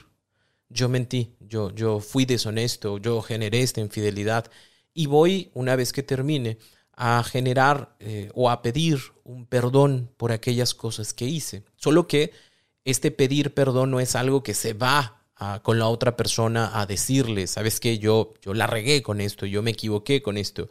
Yo 0.74 0.89
mentí, 0.89 1.36
yo, 1.39 1.72
yo 1.72 2.00
fui 2.00 2.25
deshonesto, 2.25 2.98
yo 2.98 3.22
generé 3.22 3.62
esta 3.62 3.82
infidelidad 3.82 4.50
y 4.94 5.06
voy, 5.08 5.51
una 5.53 5.75
vez 5.75 5.94
que 5.94 6.03
termine, 6.03 6.58
a 6.96 7.24
generar 7.24 7.96
eh, 8.00 8.30
o 8.36 8.50
a 8.50 8.62
pedir 8.62 9.00
un 9.24 9.46
perdón 9.46 10.12
por 10.18 10.32
aquellas 10.32 10.74
cosas 10.74 11.13
que 11.13 11.25
hice. 11.25 11.63
Solo 11.75 12.08
que 12.08 12.32
este 12.86 13.12
pedir 13.12 13.53
perdón 13.53 13.92
no 13.92 14.00
es 14.00 14.15
algo 14.15 14.44
que 14.44 14.53
se 14.53 14.74
va 14.74 15.24
con 15.62 15.80
la 15.80 15.88
otra 15.88 16.15
persona 16.15 16.80
a 16.80 16.86
decirle, 16.86 17.48
sabes 17.48 17.80
que 17.80 18.00
yo, 18.00 18.34
yo 18.42 18.53
la 18.53 18.68
regué 18.68 19.01
con 19.01 19.20
esto, 19.20 19.46
yo 19.46 19.62
me 19.62 19.72
equivoqué 19.72 20.22
con 20.22 20.38
esto. 20.38 20.70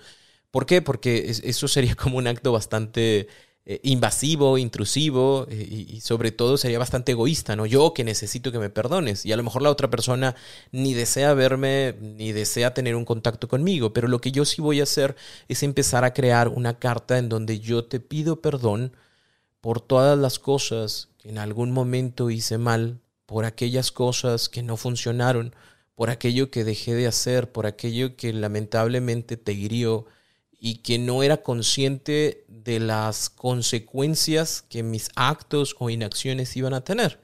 ¿Por 0.51 0.67
qué? 0.67 0.83
Porque 0.83 1.31
eso 1.45 1.69
sería 1.69 1.95
como 1.97 2.19
un 2.19 2.27
acto 2.27 2.53
bastante 2.53 3.29
eh, 3.65 3.81
invasivo, 3.85 4.59
intrusivo 4.59 5.47
eh, 5.49 5.67
y, 5.71 5.97
y, 5.97 6.01
sobre 6.01 6.33
todo 6.33 6.57
sería 6.57 6.81
bastante 6.81 7.13
egoísta, 7.13 7.55
¿no? 7.55 7.65
Yo 7.65 7.95
que 7.95 8.03
necesito 8.03 8.51
que 8.51 8.59
me 8.59 8.71
perdones 8.71 9.25
y 9.25 9.33
a 9.33 9.37
lo 9.37 9.45
mejor 9.45 9.63
la 9.63 9.71
otra 9.71 9.89
persona 9.89 10.35
ni 10.73 10.95
desea 10.95 11.33
verme 11.35 11.95
ni 12.01 12.33
desea 12.33 12.75
tener 12.75 12.97
un 12.97 13.05
contacto 13.05 13.47
conmigo, 13.47 13.93
pero 13.93 14.09
lo 14.09 14.21
que 14.21 14.33
yo 14.33 14.45
sí 14.45 14.61
voy 14.61 14.81
a 14.81 14.83
hacer 14.83 15.15
es 15.49 15.63
empezar 15.63 16.05
a 16.05 16.13
crear 16.13 16.49
una 16.49 16.79
carta 16.81 17.19
en 17.19 17.29
donde 17.29 17.61
yo 17.61 17.85
te 17.85 18.01
pido 18.01 18.41
perdón 18.41 18.97
por 19.61 19.81
todas 19.81 20.19
las 20.19 20.41
cosas 20.41 21.11
que 21.19 21.29
en 21.29 21.39
algún 21.39 21.71
momento 21.71 22.31
hice 22.31 22.59
mal, 22.59 23.01
por 23.27 23.45
aquellas 23.45 23.93
cosas 23.93 24.49
que 24.49 24.65
no 24.65 24.77
funcionaron, 24.77 25.55
por 25.95 26.11
aquello 26.11 26.51
que 26.51 26.65
dejé 26.65 26.95
de 26.95 27.07
hacer, 27.07 27.53
por 27.53 27.67
aquello 27.67 28.17
que 28.17 28.33
lamentablemente 28.33 29.37
te 29.37 29.53
hirió 29.53 30.07
y 30.65 30.77
que 30.77 30.97
no 30.97 31.25
era 31.25 31.39
consciente 31.39 32.45
de 32.47 32.79
las 32.79 33.31
consecuencias 33.31 34.63
que 34.63 34.85
mis 34.85 35.09
actos 35.17 35.75
o 35.81 35.91
inacciones 35.91 36.57
iban 36.57 36.73
a 36.73 36.85
tener. 36.85 37.19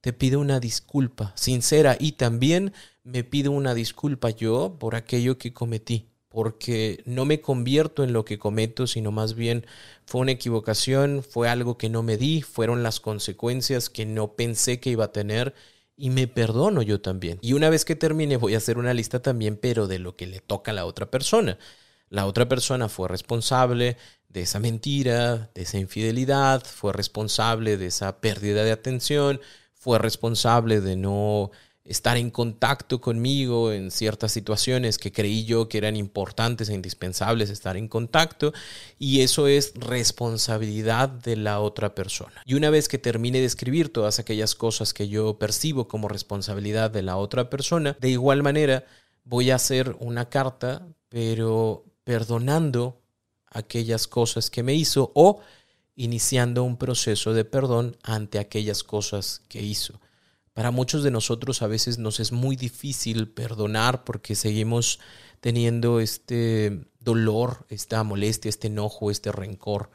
Te 0.00 0.14
pido 0.14 0.40
una 0.40 0.58
disculpa 0.58 1.34
sincera 1.36 1.98
y 2.00 2.12
también 2.12 2.72
me 3.04 3.24
pido 3.24 3.52
una 3.52 3.74
disculpa 3.74 4.30
yo 4.30 4.78
por 4.80 4.94
aquello 4.94 5.36
que 5.36 5.52
cometí 5.52 6.08
porque 6.30 7.02
no 7.04 7.26
me 7.26 7.42
convierto 7.42 8.04
en 8.04 8.14
lo 8.14 8.24
que 8.24 8.38
cometo, 8.38 8.86
sino 8.86 9.12
más 9.12 9.34
bien 9.34 9.66
fue 10.06 10.22
una 10.22 10.32
equivocación, 10.32 11.22
fue 11.22 11.50
algo 11.50 11.76
que 11.76 11.90
no 11.90 12.02
me 12.02 12.16
di, 12.16 12.40
fueron 12.40 12.82
las 12.82 13.00
consecuencias 13.00 13.90
que 13.90 14.06
no 14.06 14.32
pensé 14.32 14.80
que 14.80 14.88
iba 14.88 15.04
a 15.04 15.12
tener 15.12 15.54
y 15.94 16.08
me 16.08 16.26
perdono 16.26 16.80
yo 16.80 17.02
también. 17.02 17.38
Y 17.42 17.52
una 17.52 17.68
vez 17.68 17.84
que 17.84 17.96
termine 17.96 18.38
voy 18.38 18.54
a 18.54 18.56
hacer 18.56 18.78
una 18.78 18.94
lista 18.94 19.20
también, 19.20 19.58
pero 19.58 19.88
de 19.88 19.98
lo 19.98 20.16
que 20.16 20.26
le 20.26 20.40
toca 20.40 20.70
a 20.70 20.74
la 20.74 20.86
otra 20.86 21.10
persona. 21.10 21.58
La 22.12 22.26
otra 22.26 22.46
persona 22.46 22.90
fue 22.90 23.08
responsable 23.08 23.96
de 24.28 24.42
esa 24.42 24.60
mentira, 24.60 25.50
de 25.54 25.62
esa 25.62 25.78
infidelidad, 25.78 26.62
fue 26.62 26.92
responsable 26.92 27.78
de 27.78 27.86
esa 27.86 28.20
pérdida 28.20 28.64
de 28.64 28.70
atención, 28.70 29.40
fue 29.72 29.98
responsable 29.98 30.82
de 30.82 30.96
no 30.96 31.52
estar 31.86 32.18
en 32.18 32.30
contacto 32.30 33.00
conmigo 33.00 33.72
en 33.72 33.90
ciertas 33.90 34.30
situaciones 34.30 34.98
que 34.98 35.10
creí 35.10 35.46
yo 35.46 35.70
que 35.70 35.78
eran 35.78 35.96
importantes 35.96 36.68
e 36.68 36.74
indispensables 36.74 37.48
estar 37.48 37.78
en 37.78 37.88
contacto 37.88 38.52
y 38.98 39.22
eso 39.22 39.46
es 39.46 39.72
responsabilidad 39.76 41.08
de 41.08 41.36
la 41.36 41.60
otra 41.60 41.94
persona. 41.94 42.42
Y 42.44 42.52
una 42.52 42.68
vez 42.68 42.88
que 42.88 42.98
termine 42.98 43.38
de 43.38 43.46
escribir 43.46 43.90
todas 43.90 44.18
aquellas 44.18 44.54
cosas 44.54 44.92
que 44.92 45.08
yo 45.08 45.38
percibo 45.38 45.88
como 45.88 46.08
responsabilidad 46.08 46.90
de 46.90 47.00
la 47.00 47.16
otra 47.16 47.48
persona, 47.48 47.96
de 48.02 48.10
igual 48.10 48.42
manera 48.42 48.84
voy 49.24 49.50
a 49.50 49.54
hacer 49.54 49.96
una 49.98 50.28
carta, 50.28 50.86
pero 51.08 51.86
perdonando 52.04 53.00
aquellas 53.46 54.06
cosas 54.06 54.50
que 54.50 54.62
me 54.62 54.74
hizo 54.74 55.12
o 55.14 55.40
iniciando 55.94 56.64
un 56.64 56.76
proceso 56.76 57.34
de 57.34 57.44
perdón 57.44 57.96
ante 58.02 58.38
aquellas 58.38 58.82
cosas 58.82 59.42
que 59.48 59.62
hizo. 59.62 60.00
Para 60.54 60.70
muchos 60.70 61.02
de 61.02 61.10
nosotros 61.10 61.62
a 61.62 61.66
veces 61.66 61.98
nos 61.98 62.20
es 62.20 62.32
muy 62.32 62.56
difícil 62.56 63.28
perdonar 63.28 64.04
porque 64.04 64.34
seguimos 64.34 65.00
teniendo 65.40 66.00
este 66.00 66.86
dolor, 67.00 67.66
esta 67.68 68.02
molestia, 68.04 68.48
este 68.48 68.68
enojo, 68.68 69.10
este 69.10 69.32
rencor 69.32 69.90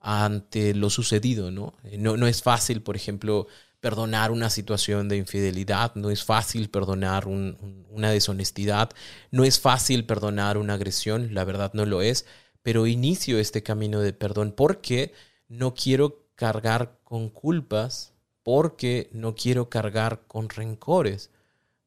ante 0.00 0.74
lo 0.74 0.90
sucedido, 0.90 1.50
¿no? 1.50 1.74
No, 1.98 2.16
no 2.16 2.26
es 2.26 2.42
fácil, 2.42 2.82
por 2.82 2.96
ejemplo, 2.96 3.46
perdonar 3.82 4.30
una 4.30 4.48
situación 4.48 5.08
de 5.08 5.16
infidelidad, 5.16 5.94
no 5.96 6.10
es 6.10 6.22
fácil 6.24 6.70
perdonar 6.70 7.26
una 7.26 8.10
deshonestidad, 8.12 8.90
no 9.32 9.42
es 9.44 9.58
fácil 9.58 10.06
perdonar 10.06 10.56
una 10.56 10.74
agresión, 10.74 11.34
la 11.34 11.44
verdad 11.44 11.72
no 11.74 11.84
lo 11.84 12.00
es, 12.00 12.24
pero 12.62 12.86
inicio 12.86 13.40
este 13.40 13.64
camino 13.64 14.00
de 14.00 14.12
perdón 14.12 14.54
porque 14.56 15.12
no 15.48 15.74
quiero 15.74 16.24
cargar 16.36 17.00
con 17.02 17.28
culpas 17.28 18.12
porque 18.44 19.10
no 19.12 19.34
quiero 19.34 19.68
cargar 19.68 20.22
con 20.28 20.48
rencores. 20.48 21.30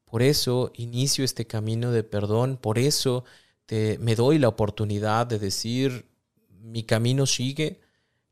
Por 0.04 0.22
eso 0.22 0.72
inicio 0.74 1.24
este 1.24 1.46
camino 1.46 1.92
de 1.92 2.04
perdón, 2.04 2.58
por 2.58 2.78
eso 2.78 3.24
te, 3.64 3.96
me 3.98 4.14
doy 4.14 4.38
la 4.38 4.48
oportunidad 4.48 5.26
de 5.26 5.38
decir, 5.38 6.06
mi 6.60 6.82
camino 6.82 7.24
sigue. 7.24 7.80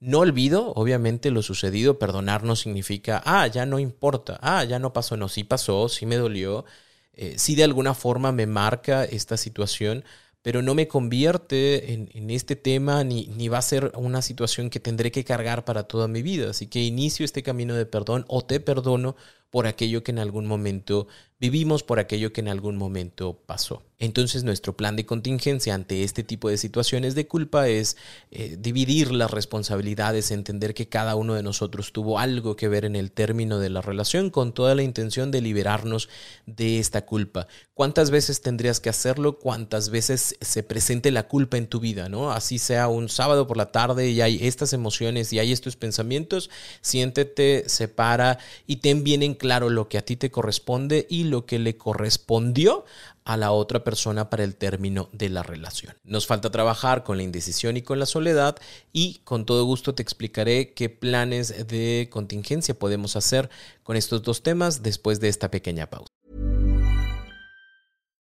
No 0.05 0.19
olvido, 0.19 0.73
obviamente, 0.77 1.31
lo 1.31 1.41
sucedido. 1.43 1.99
Perdonar 1.99 2.43
no 2.45 2.57
significa, 2.57 3.23
ah, 3.25 3.47
ya 3.47 3.65
no 3.65 3.79
importa, 3.79 4.39
ah, 4.43 4.63
ya 4.63 4.79
no 4.79 4.93
pasó, 4.93 5.17
no, 5.17 5.31
sí 5.31 5.45
pasó, 5.45 5.89
sí 5.89 6.05
me 6.05 6.17
dolió, 6.17 6.67
eh, 7.15 7.37
sí 7.39 7.55
de 7.55 7.65
alguna 7.65 7.95
forma 7.95 8.31
me 8.31 8.47
marca 8.47 9.05
esta 9.05 9.39
situación, 9.39 10.05
pero 10.43 10.61
no 10.61 10.75
me 10.75 10.89
convierte 10.89 11.95
en, 11.95 12.31
este 12.31 12.55
tema 12.55 13.03
ni, 13.03 13.29
ni, 13.29 13.49
va 13.49 13.59
a 13.59 13.63
ser 13.63 13.93
una 13.97 14.21
situación 14.21 14.69
que 14.69 14.79
tendré 14.79 15.11
que 15.11 15.25
cargar 15.25 15.65
para 15.65 15.85
toda 15.85 16.07
mi 16.07 16.21
vida. 16.21 16.51
Así 16.51 16.67
que 16.67 16.83
inicio 16.83 17.25
este 17.25 17.43
camino 17.43 17.75
de 17.75 17.87
perdón 17.87 18.27
o 18.29 18.45
te 18.45 18.61
perdono 18.61 19.17
por 19.55 19.69
aquello 19.69 20.03
que 20.03 20.11
en 20.11 20.19
algún 20.19 20.47
momento 20.47 21.07
vivimos, 21.39 21.85
por 21.85 22.01
aquello 22.01 22.33
que 22.33 22.41
en 22.41 22.49
algún 22.49 22.77
momento 22.77 23.39
pasó. 23.47 23.83
Entonces 23.99 24.45
nuestro 24.45 24.77
plan 24.77 24.97
de 24.97 25.07
contingencia 25.07 25.75
ante 25.75 26.03
este 26.03 26.25
tipo 26.25 26.49
de 26.49 26.59
situaciones 26.59 27.15
de 27.15 27.27
culpa 27.27 27.69
es 27.69 27.97
eh, 28.31 28.57
dividir 28.59 29.13
las 29.13 29.31
responsabilidades, 29.31 30.31
entender 30.31 30.75
que 30.75 30.89
cada 30.89 31.15
uno 31.15 31.35
de 31.35 31.43
nosotros 31.43 31.93
tuvo 31.93 32.19
algo 32.19 32.57
que 32.57 32.69
ver 32.69 32.85
en 32.85 32.97
el 32.97 33.13
término 33.13 33.59
de 33.59 33.71
la 33.71 33.83
relación 33.83 34.31
con 34.31 34.53
toda 34.53 34.75
la 34.75 34.83
intención 34.83 35.31
de 35.31 35.41
liberarnos 35.41 36.09
de 36.47 36.81
esta 36.81 37.07
culpa. 37.07 37.47
¿Cuántas 37.73 38.11
veces 38.11 38.43
tendrías 38.43 38.81
que 38.81 38.91
hacerlo? 38.91 39.39
¿Cuántas 39.39 39.91
veces 39.91 40.37
se 40.41 40.63
presente 40.63 41.11
la 41.13 41.29
culpa 41.29 41.57
en 41.57 41.67
tu 41.67 41.79
vida? 41.79 42.09
¿no? 42.09 42.33
Así 42.33 42.59
sea 42.59 42.89
un 42.89 43.09
sábado 43.09 43.47
por 43.47 43.57
la 43.57 43.71
tarde 43.71 44.11
y 44.11 44.21
hay 44.21 44.39
estas 44.47 44.73
emociones 44.73 45.33
y 45.33 45.39
hay 45.39 45.53
estos 45.53 45.77
pensamientos, 45.77 46.51
siéntete, 46.81 47.65
separa 47.69 48.39
y 48.67 48.77
ten 48.77 49.05
bien 49.05 49.23
en 49.23 49.35
claro 49.45 49.69
lo 49.69 49.91
que 49.91 49.99
a 49.99 50.03
ti 50.03 50.17
te 50.17 50.31
corresponde 50.31 51.07
y 51.11 51.25
lo 51.25 51.45
que 51.45 51.59
le 51.59 51.77
correspondió 51.77 52.87
a 53.25 53.37
la 53.37 53.53
otra 53.53 53.85
persona 53.85 54.31
para 54.31 54.43
el 54.43 54.57
término 54.57 55.11
de 55.13 55.29
la 55.29 55.43
relación. 55.43 55.95
Nos 56.03 56.27
falta 56.27 56.51
trabajar 56.51 57.05
con 57.05 57.19
la 57.19 57.25
indecisión 57.25 57.77
y 57.77 57.83
con 57.83 57.99
la 57.99 58.07
soledad 58.07 58.57
y 58.91 59.21
con 59.25 59.45
todo 59.45 59.67
gusto 59.67 59.95
te 59.95 60.03
explicaré 60.03 60.73
qué 60.73 60.89
planes 60.89 61.69
de 61.69 62.09
contingencia 62.11 62.73
podemos 62.79 63.17
hacer 63.17 63.51
con 63.83 63.99
estos 63.99 64.23
dos 64.23 64.43
temas 64.43 64.83
después 64.83 65.21
de 65.21 65.29
esta 65.29 65.51
pequeña 65.51 65.91
pausa. 65.91 66.09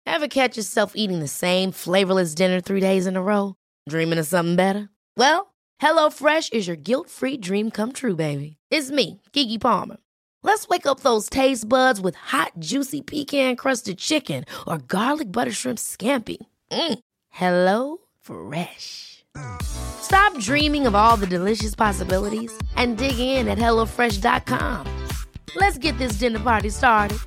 Ever 0.05 0.27
catch 0.29 0.57
yourself 0.57 0.91
eating 0.95 1.21
the 1.21 1.27
same 1.27 1.71
flavorless 1.71 2.35
dinner 2.35 2.61
three 2.61 2.81
days 2.81 3.07
in 3.07 3.15
a 3.17 3.21
row? 3.21 3.55
Dreaming 3.89 4.19
of 4.19 4.27
something 4.27 4.55
better? 4.55 4.89
Well, 5.17 5.55
HelloFresh 5.81 6.53
is 6.53 6.67
your 6.67 6.77
guilt-free 6.77 7.37
dream 7.37 7.71
come 7.71 7.93
true, 7.93 8.15
baby. 8.15 8.57
It's 8.69 8.91
me, 8.91 9.21
Kiki 9.33 9.57
Palmer. 9.57 9.97
Let's 10.41 10.69
wake 10.69 10.85
up 10.85 11.01
those 11.01 11.29
taste 11.29 11.67
buds 11.67 11.99
with 11.99 12.15
hot, 12.15 12.53
juicy 12.59 13.01
pecan 13.01 13.57
crusted 13.57 13.97
chicken 13.97 14.45
or 14.65 14.77
garlic 14.77 15.31
butter 15.31 15.51
shrimp 15.51 15.79
scampi. 15.79 16.37
Mm. 16.71 16.99
Hello 17.29 17.97
Fresh. 18.21 19.25
Stop 19.61 20.37
dreaming 20.39 20.87
of 20.87 20.95
all 20.95 21.17
the 21.17 21.27
delicious 21.27 21.75
possibilities 21.75 22.51
and 22.75 22.97
dig 22.97 23.19
in 23.19 23.47
at 23.47 23.57
HelloFresh.com. 23.57 25.07
Let's 25.55 25.77
get 25.77 25.97
this 25.97 26.13
dinner 26.13 26.39
party 26.39 26.69
started. 26.69 27.19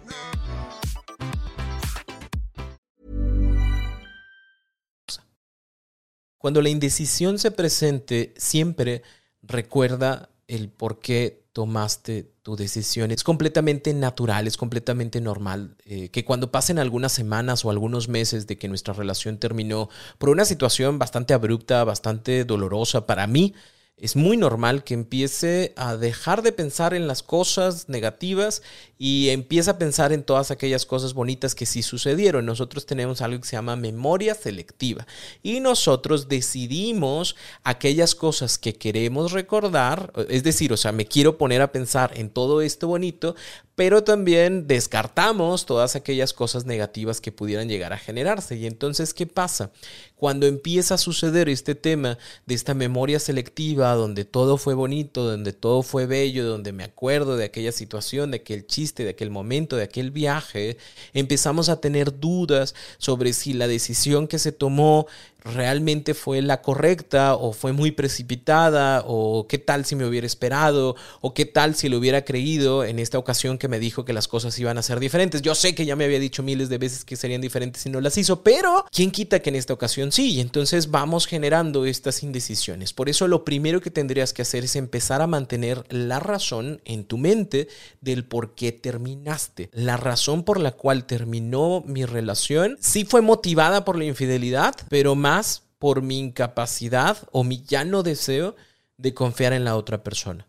Cuando 6.38 6.60
la 6.60 6.70
indecisión 6.70 7.38
se 7.38 7.52
presente, 7.52 8.34
siempre 8.36 9.02
recuerda 9.42 10.30
el 10.48 10.70
por 10.70 10.98
qué 10.98 11.44
tomaste 11.52 12.31
tu 12.42 12.56
decisión. 12.56 13.10
Es 13.10 13.24
completamente 13.24 13.94
natural, 13.94 14.46
es 14.46 14.56
completamente 14.56 15.20
normal 15.20 15.76
eh, 15.84 16.08
que 16.08 16.24
cuando 16.24 16.50
pasen 16.50 16.78
algunas 16.78 17.12
semanas 17.12 17.64
o 17.64 17.70
algunos 17.70 18.08
meses 18.08 18.46
de 18.46 18.58
que 18.58 18.68
nuestra 18.68 18.94
relación 18.94 19.38
terminó 19.38 19.88
por 20.18 20.28
una 20.28 20.44
situación 20.44 20.98
bastante 20.98 21.34
abrupta, 21.34 21.84
bastante 21.84 22.44
dolorosa 22.44 23.06
para 23.06 23.26
mí, 23.26 23.54
es 24.02 24.16
muy 24.16 24.36
normal 24.36 24.82
que 24.82 24.94
empiece 24.94 25.72
a 25.76 25.96
dejar 25.96 26.42
de 26.42 26.50
pensar 26.50 26.92
en 26.92 27.06
las 27.06 27.22
cosas 27.22 27.88
negativas 27.88 28.60
y 28.98 29.28
empiece 29.28 29.70
a 29.70 29.78
pensar 29.78 30.12
en 30.12 30.24
todas 30.24 30.50
aquellas 30.50 30.86
cosas 30.86 31.14
bonitas 31.14 31.54
que 31.54 31.66
sí 31.66 31.84
sucedieron. 31.84 32.44
Nosotros 32.44 32.84
tenemos 32.84 33.22
algo 33.22 33.40
que 33.40 33.46
se 33.46 33.54
llama 33.54 33.76
memoria 33.76 34.34
selectiva 34.34 35.06
y 35.40 35.60
nosotros 35.60 36.26
decidimos 36.26 37.36
aquellas 37.62 38.16
cosas 38.16 38.58
que 38.58 38.74
queremos 38.74 39.30
recordar, 39.30 40.12
es 40.28 40.42
decir, 40.42 40.72
o 40.72 40.76
sea, 40.76 40.90
me 40.90 41.06
quiero 41.06 41.38
poner 41.38 41.62
a 41.62 41.70
pensar 41.70 42.10
en 42.16 42.28
todo 42.28 42.60
esto 42.60 42.88
bonito, 42.88 43.36
pero 43.74 44.04
también 44.04 44.66
descartamos 44.66 45.64
todas 45.64 45.96
aquellas 45.96 46.34
cosas 46.34 46.66
negativas 46.66 47.20
que 47.20 47.32
pudieran 47.32 47.68
llegar 47.68 47.92
a 47.92 47.98
generarse. 47.98 48.56
Y 48.56 48.66
entonces, 48.66 49.14
¿qué 49.14 49.26
pasa? 49.26 49.70
Cuando 50.16 50.46
empieza 50.46 50.94
a 50.94 50.98
suceder 50.98 51.48
este 51.48 51.74
tema 51.74 52.18
de 52.46 52.54
esta 52.54 52.74
memoria 52.74 53.18
selectiva, 53.18 53.94
donde 53.94 54.24
todo 54.24 54.58
fue 54.58 54.74
bonito, 54.74 55.24
donde 55.24 55.52
todo 55.52 55.82
fue 55.82 56.06
bello, 56.06 56.46
donde 56.46 56.72
me 56.72 56.84
acuerdo 56.84 57.36
de 57.36 57.44
aquella 57.44 57.72
situación, 57.72 58.30
de 58.30 58.36
aquel 58.38 58.66
chiste, 58.66 59.04
de 59.04 59.10
aquel 59.10 59.30
momento, 59.30 59.76
de 59.76 59.84
aquel 59.84 60.10
viaje, 60.10 60.76
empezamos 61.14 61.70
a 61.70 61.80
tener 61.80 62.20
dudas 62.20 62.74
sobre 62.98 63.32
si 63.32 63.54
la 63.54 63.68
decisión 63.68 64.28
que 64.28 64.38
se 64.38 64.52
tomó 64.52 65.06
realmente 65.44 66.14
fue 66.14 66.42
la 66.42 66.62
correcta 66.62 67.34
o 67.34 67.52
fue 67.52 67.72
muy 67.72 67.90
precipitada 67.90 69.04
o 69.06 69.46
qué 69.48 69.58
tal 69.58 69.84
si 69.84 69.96
me 69.96 70.06
hubiera 70.06 70.26
esperado 70.26 70.96
o 71.20 71.34
qué 71.34 71.46
tal 71.46 71.74
si 71.74 71.88
lo 71.88 71.98
hubiera 71.98 72.24
creído 72.24 72.84
en 72.84 72.98
esta 72.98 73.18
ocasión 73.18 73.58
que 73.58 73.68
me 73.68 73.78
dijo 73.78 74.04
que 74.04 74.12
las 74.12 74.28
cosas 74.28 74.58
iban 74.58 74.78
a 74.78 74.82
ser 74.82 75.00
diferentes. 75.00 75.42
Yo 75.42 75.54
sé 75.54 75.74
que 75.74 75.86
ya 75.86 75.96
me 75.96 76.04
había 76.04 76.20
dicho 76.20 76.42
miles 76.42 76.68
de 76.68 76.78
veces 76.78 77.04
que 77.04 77.16
serían 77.16 77.40
diferentes 77.40 77.84
y 77.86 77.90
no 77.90 78.00
las 78.00 78.16
hizo, 78.18 78.42
pero 78.42 78.84
¿quién 78.90 79.10
quita 79.10 79.40
que 79.40 79.50
en 79.50 79.56
esta 79.56 79.72
ocasión 79.72 80.12
sí? 80.12 80.34
Y 80.34 80.40
entonces 80.40 80.90
vamos 80.90 81.26
generando 81.26 81.86
estas 81.86 82.22
indecisiones. 82.22 82.92
Por 82.92 83.08
eso 83.08 83.28
lo 83.28 83.44
primero 83.44 83.80
que 83.80 83.90
tendrías 83.90 84.32
que 84.32 84.42
hacer 84.42 84.64
es 84.64 84.76
empezar 84.76 85.22
a 85.22 85.26
mantener 85.26 85.84
la 85.88 86.20
razón 86.20 86.80
en 86.84 87.04
tu 87.04 87.18
mente 87.18 87.68
del 88.00 88.24
por 88.24 88.54
qué 88.54 88.72
terminaste. 88.72 89.70
La 89.72 89.96
razón 89.96 90.44
por 90.44 90.60
la 90.60 90.72
cual 90.72 91.04
terminó 91.04 91.82
mi 91.86 92.04
relación 92.04 92.76
sí 92.80 93.04
fue 93.04 93.22
motivada 93.22 93.84
por 93.84 93.96
la 93.96 94.04
infidelidad, 94.04 94.74
pero 94.88 95.14
más 95.14 95.31
por 95.78 96.02
mi 96.02 96.18
incapacidad 96.18 97.16
o 97.32 97.42
mi 97.42 97.64
ya 97.64 97.84
no 97.84 98.02
deseo 98.02 98.54
de 98.98 99.14
confiar 99.14 99.52
en 99.52 99.64
la 99.64 99.76
otra 99.76 100.04
persona. 100.04 100.46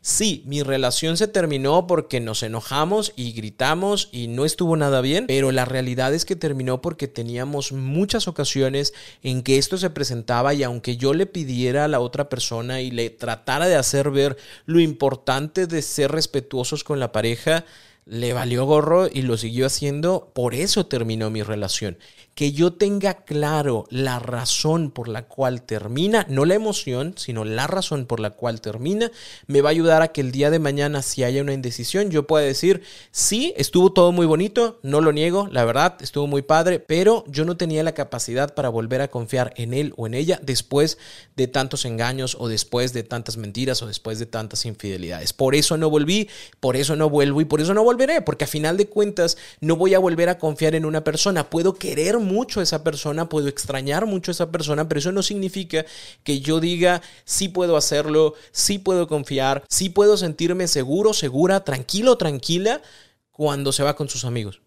Sí, 0.00 0.42
mi 0.46 0.62
relación 0.62 1.16
se 1.16 1.28
terminó 1.28 1.86
porque 1.86 2.20
nos 2.20 2.42
enojamos 2.42 3.12
y 3.16 3.32
gritamos 3.32 4.08
y 4.10 4.28
no 4.28 4.44
estuvo 4.44 4.76
nada 4.76 5.00
bien, 5.00 5.26
pero 5.26 5.52
la 5.52 5.64
realidad 5.64 6.14
es 6.14 6.24
que 6.24 6.36
terminó 6.36 6.80
porque 6.80 7.08
teníamos 7.08 7.72
muchas 7.72 8.26
ocasiones 8.26 8.94
en 9.22 9.42
que 9.42 9.58
esto 9.58 9.76
se 9.76 9.90
presentaba 9.90 10.54
y 10.54 10.62
aunque 10.62 10.96
yo 10.96 11.12
le 11.12 11.26
pidiera 11.26 11.84
a 11.84 11.88
la 11.88 12.00
otra 12.00 12.28
persona 12.28 12.80
y 12.80 12.90
le 12.90 13.10
tratara 13.10 13.66
de 13.66 13.76
hacer 13.76 14.10
ver 14.10 14.38
lo 14.64 14.80
importante 14.80 15.66
de 15.66 15.82
ser 15.82 16.10
respetuosos 16.12 16.82
con 16.82 16.98
la 16.98 17.12
pareja, 17.12 17.64
le 18.06 18.32
valió 18.32 18.64
gorro 18.64 19.08
y 19.12 19.22
lo 19.22 19.36
siguió 19.36 19.66
haciendo, 19.66 20.30
por 20.32 20.54
eso 20.54 20.86
terminó 20.86 21.28
mi 21.28 21.42
relación 21.42 21.98
que 22.36 22.52
yo 22.52 22.74
tenga 22.74 23.24
claro 23.24 23.86
la 23.88 24.18
razón 24.18 24.90
por 24.90 25.08
la 25.08 25.22
cual 25.22 25.62
termina, 25.62 26.26
no 26.28 26.44
la 26.44 26.54
emoción, 26.54 27.14
sino 27.16 27.46
la 27.46 27.66
razón 27.66 28.04
por 28.04 28.20
la 28.20 28.28
cual 28.28 28.60
termina, 28.60 29.10
me 29.46 29.62
va 29.62 29.70
a 29.70 29.72
ayudar 29.72 30.02
a 30.02 30.08
que 30.08 30.20
el 30.20 30.32
día 30.32 30.50
de 30.50 30.58
mañana, 30.58 31.00
si 31.00 31.24
haya 31.24 31.40
una 31.40 31.54
indecisión, 31.54 32.10
yo 32.10 32.26
pueda 32.26 32.44
decir, 32.44 32.82
sí, 33.10 33.54
estuvo 33.56 33.90
todo 33.90 34.12
muy 34.12 34.26
bonito, 34.26 34.80
no 34.82 35.00
lo 35.00 35.12
niego, 35.12 35.48
la 35.50 35.64
verdad, 35.64 35.96
estuvo 36.02 36.26
muy 36.26 36.42
padre, 36.42 36.78
pero 36.78 37.24
yo 37.26 37.46
no 37.46 37.56
tenía 37.56 37.82
la 37.82 37.94
capacidad 37.94 38.54
para 38.54 38.68
volver 38.68 39.00
a 39.00 39.08
confiar 39.08 39.54
en 39.56 39.72
él 39.72 39.94
o 39.96 40.06
en 40.06 40.12
ella 40.12 40.38
después 40.42 40.98
de 41.36 41.48
tantos 41.48 41.86
engaños 41.86 42.36
o 42.38 42.48
después 42.48 42.92
de 42.92 43.02
tantas 43.02 43.38
mentiras 43.38 43.80
o 43.80 43.86
después 43.86 44.18
de 44.18 44.26
tantas 44.26 44.66
infidelidades. 44.66 45.32
Por 45.32 45.54
eso 45.54 45.78
no 45.78 45.88
volví, 45.88 46.28
por 46.60 46.76
eso 46.76 46.96
no 46.96 47.08
vuelvo 47.08 47.40
y 47.40 47.46
por 47.46 47.62
eso 47.62 47.72
no 47.72 47.82
porque 48.24 48.44
a 48.44 48.48
final 48.48 48.76
de 48.76 48.88
cuentas 48.88 49.36
no 49.60 49.76
voy 49.76 49.94
a 49.94 49.98
volver 49.98 50.28
a 50.28 50.38
confiar 50.38 50.74
en 50.74 50.84
una 50.84 51.04
persona, 51.04 51.50
puedo 51.50 51.74
querer 51.74 52.18
mucho 52.18 52.60
a 52.60 52.62
esa 52.62 52.84
persona, 52.84 53.28
puedo 53.28 53.48
extrañar 53.48 54.06
mucho 54.06 54.30
a 54.30 54.34
esa 54.34 54.50
persona, 54.50 54.88
pero 54.88 54.98
eso 54.98 55.12
no 55.12 55.22
significa 55.22 55.84
que 56.22 56.40
yo 56.40 56.60
diga 56.60 57.02
sí 57.24 57.48
puedo 57.48 57.76
hacerlo, 57.76 58.34
sí 58.52 58.78
puedo 58.78 59.08
confiar, 59.08 59.64
sí 59.68 59.88
puedo 59.88 60.16
sentirme 60.16 60.68
seguro, 60.68 61.12
segura, 61.12 61.64
tranquilo, 61.64 62.16
tranquila 62.16 62.82
cuando 63.30 63.72
se 63.72 63.82
va 63.82 63.96
con 63.96 64.08
sus 64.08 64.24
amigos. 64.24 64.60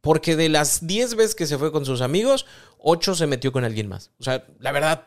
Porque 0.00 0.36
de 0.36 0.48
las 0.48 0.86
10 0.86 1.16
veces 1.16 1.34
que 1.34 1.46
se 1.46 1.58
fue 1.58 1.72
con 1.72 1.84
sus 1.84 2.00
amigos, 2.00 2.46
8 2.78 3.14
se 3.14 3.26
metió 3.26 3.52
con 3.52 3.64
alguien 3.64 3.88
más. 3.88 4.10
O 4.18 4.24
sea, 4.24 4.46
la 4.60 4.72
verdad, 4.72 5.04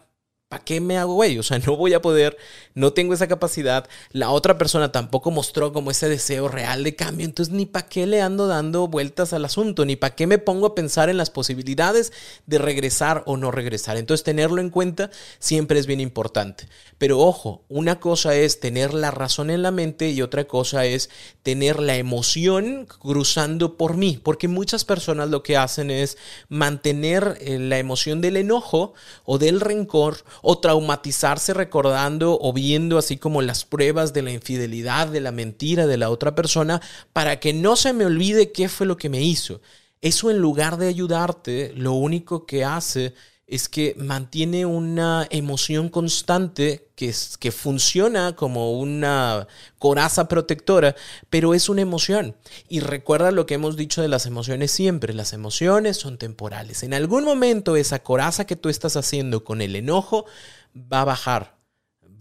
¿para 0.52 0.66
qué 0.66 0.82
me 0.82 0.98
hago 0.98 1.14
güey? 1.14 1.40
O 1.40 1.44
sea, 1.44 1.60
no 1.60 1.78
voy 1.78 1.94
a 1.94 2.02
poder, 2.02 2.36
no 2.76 2.92
tengo 2.92 3.14
esa 3.14 3.30
capacidad. 3.30 3.88
La 4.12 4.32
otra 4.32 4.58
persona 4.58 4.92
tampoco 4.92 5.32
mostró 5.32 5.72
como 5.72 5.92
ese 5.92 6.10
deseo 6.10 6.50
real 6.50 6.84
de 6.84 6.94
cambio. 6.94 7.26
Entonces, 7.26 7.54
ni 7.54 7.66
para 7.66 7.88
qué 7.88 8.06
le 8.06 8.22
ando 8.22 8.48
dando 8.48 8.90
vueltas 8.90 9.32
al 9.32 9.46
asunto, 9.46 9.86
ni 9.86 9.96
para 9.96 10.14
qué 10.14 10.28
me 10.28 10.40
pongo 10.40 10.68
a 10.68 10.76
pensar 10.76 11.08
en 11.08 11.16
las 11.16 11.30
posibilidades 11.30 12.12
de 12.48 12.58
regresar 12.58 13.24
o 13.28 13.38
no 13.38 13.50
regresar. 13.50 13.96
Entonces, 13.96 14.26
tenerlo 14.26 14.60
en 14.60 14.72
cuenta 14.72 15.10
siempre 15.40 15.80
es 15.80 15.88
bien 15.88 16.02
importante. 16.02 16.68
Pero 16.98 17.20
ojo, 17.20 17.64
una 17.70 18.02
cosa 18.02 18.36
es 18.36 18.60
tener 18.60 18.94
la 18.94 19.10
razón 19.10 19.52
en 19.52 19.62
la 19.62 19.72
mente 19.72 20.10
y 20.10 20.22
otra 20.22 20.44
cosa 20.44 20.86
es 20.86 21.10
tener 21.44 21.80
la 21.80 21.96
emoción 21.96 22.88
cruzando 23.00 23.78
por 23.78 23.96
mí. 23.96 24.20
Porque 24.22 24.50
muchas 24.50 24.84
personas 24.84 25.30
lo 25.30 25.44
que 25.44 25.56
hacen 25.56 25.92
es 25.92 26.18
mantener 26.50 27.38
eh, 27.40 27.58
la 27.58 27.78
emoción 27.78 28.20
del 28.20 28.36
enojo 28.36 28.94
o 29.24 29.38
del 29.38 29.62
rencor 29.62 30.26
o 30.42 30.60
traumatizarse 30.60 31.54
recordando 31.54 32.38
o 32.42 32.54
viendo 32.54 32.98
así 32.98 33.18
como 33.18 33.42
las 33.42 33.66
pruebas 33.66 34.14
de 34.14 34.22
la 34.22 34.32
infidelidad, 34.32 35.08
de 35.08 35.22
la 35.22 35.32
mentira 35.32 35.88
de 35.88 35.98
la 35.98 36.10
otra 36.10 36.36
persona, 36.36 36.82
para 37.14 37.40
que 37.40 37.54
no 37.54 37.76
se 37.76 37.94
me 37.94 38.06
olvide 38.06 38.52
qué 38.52 38.70
fue 38.70 38.88
lo 38.88 38.98
que 38.98 39.10
me 39.10 39.22
hizo. 39.22 39.62
Eso 40.02 40.32
en 40.32 40.40
lugar 40.40 40.78
de 40.78 40.88
ayudarte, 40.88 41.74
lo 41.76 41.94
único 41.94 42.46
que 42.46 42.66
hace 42.66 43.14
es 43.52 43.68
que 43.68 43.96
mantiene 43.98 44.66
una 44.66 45.28
emoción 45.30 45.90
constante 45.90 46.88
que, 46.96 47.14
que 47.38 47.52
funciona 47.52 48.34
como 48.34 48.80
una 48.80 49.46
coraza 49.78 50.30
protectora, 50.30 50.96
pero 51.30 51.54
es 51.54 51.68
una 51.68 51.82
emoción. 51.82 52.38
Y 52.70 52.80
recuerda 52.80 53.30
lo 53.32 53.46
que 53.46 53.56
hemos 53.56 53.76
dicho 53.76 54.02
de 54.02 54.08
las 54.08 54.26
emociones 54.26 54.72
siempre, 54.72 55.14
las 55.14 55.34
emociones 55.34 55.98
son 55.98 56.18
temporales. 56.18 56.82
En 56.84 56.94
algún 56.94 57.26
momento 57.26 57.76
esa 57.76 58.02
coraza 58.02 58.48
que 58.48 58.56
tú 58.56 58.70
estás 58.70 58.96
haciendo 58.96 59.44
con 59.44 59.62
el 59.62 59.76
enojo 59.76 60.26
va 60.74 61.02
a 61.02 61.06
bajar, 61.06 61.58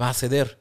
va 0.00 0.10
a 0.10 0.14
ceder. 0.14 0.58